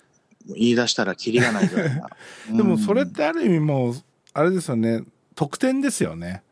[0.55, 2.09] 言い出したらキリがないぐらいな。
[2.55, 3.95] でもそれっうんてある意味もう
[4.33, 5.03] あれですよね
[5.35, 6.43] 特典ですよね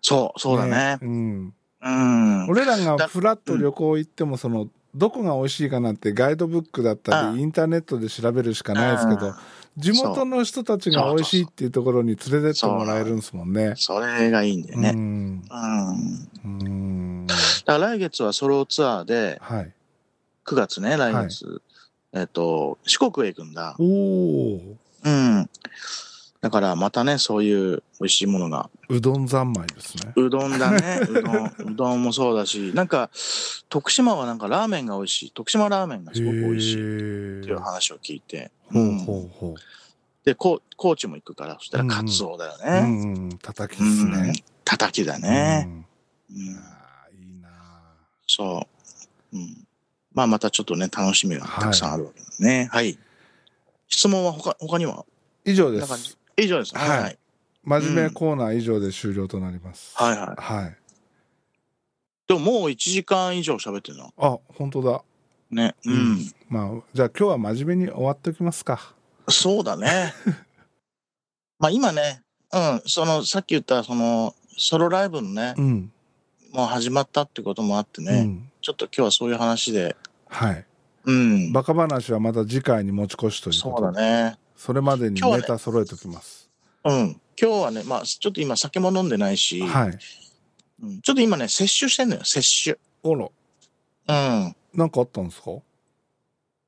[0.00, 0.98] そう、そうだね。
[1.02, 2.46] うん、うん。
[2.48, 9.34] 俺らがだフラッと旅行行ってもそのどこが美味しいかなってガイドブックだったうんりインターネットで調べるしかないですけどうん
[9.76, 13.74] 地元の人たちが美味しいっていうところに連れてってもらえるんですもんね。
[13.76, 14.90] それがいいんだようね。
[14.90, 16.28] んうん。
[16.44, 17.34] うんだ
[17.74, 19.72] から来月はソロツアーで、はい。
[20.46, 21.62] 9月ね、来月、
[22.12, 23.76] えっと、四国へ行くんだ。
[23.78, 25.50] おおうん。
[26.40, 28.70] だからまたね、そういう美味しいものが。
[28.88, 30.12] うどん三昧ですね。
[30.16, 31.00] うどんだね。
[31.10, 33.10] うどん、うどんもそうだし、なんか、
[33.68, 35.30] 徳島はなんかラーメンが美味しい。
[35.32, 38.50] 徳島ラーメンがすごく美味しいっていう話を聞いて。
[38.72, 39.54] ほううんほうほ
[40.24, 42.62] で、こう高知も行くから、そしたらカツオだよう。
[42.62, 42.80] うね。
[42.82, 44.32] んうん、叩きですね。
[44.64, 45.62] たたきだうね。
[45.62, 45.86] ん
[46.30, 47.48] うんあーいいな
[48.26, 48.66] そ
[49.32, 49.36] う。
[49.36, 49.67] うん。
[50.18, 52.68] まあまたちょっとね、楽しみがたくさんあるわけだね。
[52.72, 52.98] はい。
[53.86, 55.06] 質問は他、他には？
[55.44, 56.18] 以上です。
[56.36, 56.76] 以上です。
[56.76, 57.18] はい、はいはい。
[57.62, 59.92] 真面目コーナー以上で終了となります。
[59.94, 60.62] はいはい。
[60.62, 60.76] はい。
[62.26, 64.12] でももう1時間以上喋ってるの？
[64.18, 65.04] あ、本当だ。
[65.52, 65.76] ね。
[65.86, 66.34] ううんん。
[66.48, 68.92] まあ、じゃあ今日は真面目に終わっておきますか。
[69.28, 70.14] そうだね。
[71.60, 72.22] まあ今ね、
[72.52, 75.92] うん、その、さっき言った、その、ソロライブのねう、ん。
[76.50, 78.47] もう始まったってこともあってうね、ん。
[78.68, 79.96] ちょっと今日はそういう話で、
[80.26, 80.66] はい。
[81.06, 81.52] うん。
[81.54, 84.38] バカ話はまた次回に持ち越しということそうでだね。
[84.56, 86.50] それまでにネタ揃えておきます。
[86.84, 87.18] うん。
[87.40, 89.98] 今日はね、まあちょっと今酒も飲んでないし、はい。
[90.82, 92.78] うん、ちょっと今ね、摂取してんのよ、摂取。
[93.04, 93.30] あ
[94.06, 94.56] ら、うん。
[94.74, 95.52] なんかあったんですか？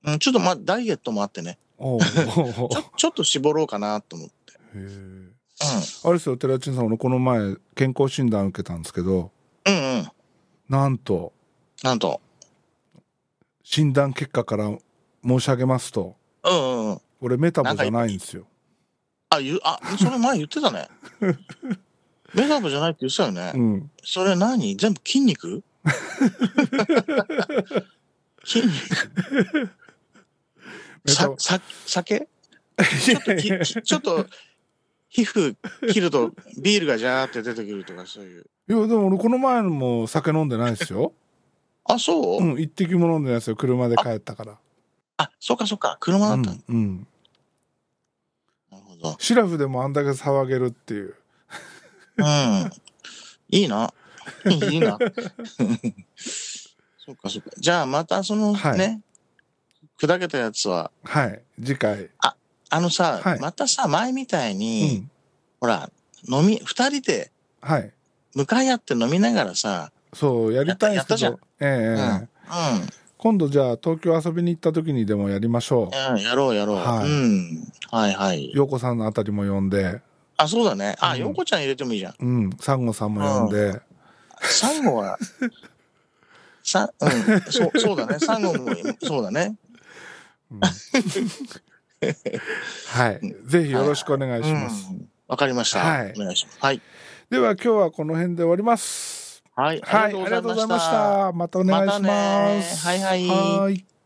[0.05, 4.35] うん、ちょっとまあダイエットもあってね、おう ちょちょっと絞ろうかなと思って。
[4.55, 5.35] へえう
[6.05, 9.31] あれですよ寺地さん俺この前健康診断受けたんですけどん。
[9.67, 10.09] うんうん。
[10.71, 11.35] なんと
[11.83, 12.21] なんと。
[13.63, 14.71] 診断結果から
[15.25, 17.01] 申し上げますとうんうんうん。
[17.21, 18.47] 俺メタボじゃないんですよ。
[19.31, 20.89] あ、言う、あ、それ前言ってたね。
[22.35, 23.53] メタボじゃないって言ってたよね。
[23.55, 24.77] うん、それ何？
[24.77, 25.63] 全部筋肉？
[28.45, 29.71] 筋肉
[31.05, 32.29] メタボ、ささ、酒？
[33.05, 34.27] ちょっとき、き ちょっと、
[35.09, 35.57] 皮膚
[35.93, 38.47] 切るとビールがジャーって出てくるとかそういう。
[38.69, 41.13] いやでも俺この前のも酒飲んでないですよ。
[41.95, 44.59] あ、そう、うん一滴も飲んでないですよ車で帰ったから。
[45.17, 45.97] あ、そうかそうか。
[46.01, 47.07] 車だうったの、んうん、
[48.71, 49.17] なるほど。
[49.19, 51.15] シラフでもあんだけ騒げるっていう。
[52.17, 52.71] うん。
[53.51, 53.93] いいな。
[54.47, 54.99] いいな。
[56.17, 57.51] そうかそうか。
[57.59, 59.01] じゃあまたそのはいね、
[60.01, 62.11] 砕けたやつは、はい次回。
[62.73, 65.11] あのさ、はいまたさ、前みたいうに、ん
[65.61, 65.91] ほら、
[66.29, 67.93] 飲み、二人ではい
[68.35, 76.15] 向かい合って飲みながらさ、そうやりたいんですけどええええうん、今度じゃあ東京遊びに行った時にでもやりましょう。
[76.15, 76.77] うん、やろうやろう。
[76.77, 77.73] はいうん。
[77.91, 78.51] はいはい。
[78.53, 80.01] 陽子さんのあたりも呼んで、
[80.37, 80.97] あ、そうだね。
[81.01, 82.15] あ、うんようこちゃん入れてもいいじゃん。
[82.19, 83.81] うん、サンゴさんも呼んで、
[84.41, 85.19] 最後は、
[86.63, 88.19] さ、うん、そう、そうだね。
[88.19, 89.57] 最後も、そうだね。
[90.51, 90.61] うん
[92.89, 94.89] はい、ぜひよろしくお願いします。
[94.91, 95.79] うんわかりました。
[95.79, 96.59] はいお願いします。
[96.61, 96.83] はい。
[97.31, 99.20] では今日はこの辺で終わります。
[99.55, 99.81] はい。
[99.81, 100.91] はい、ありがとうございまし。
[100.91, 101.33] た。
[101.33, 102.87] またお願いします。
[102.87, 104.00] まはいはいはい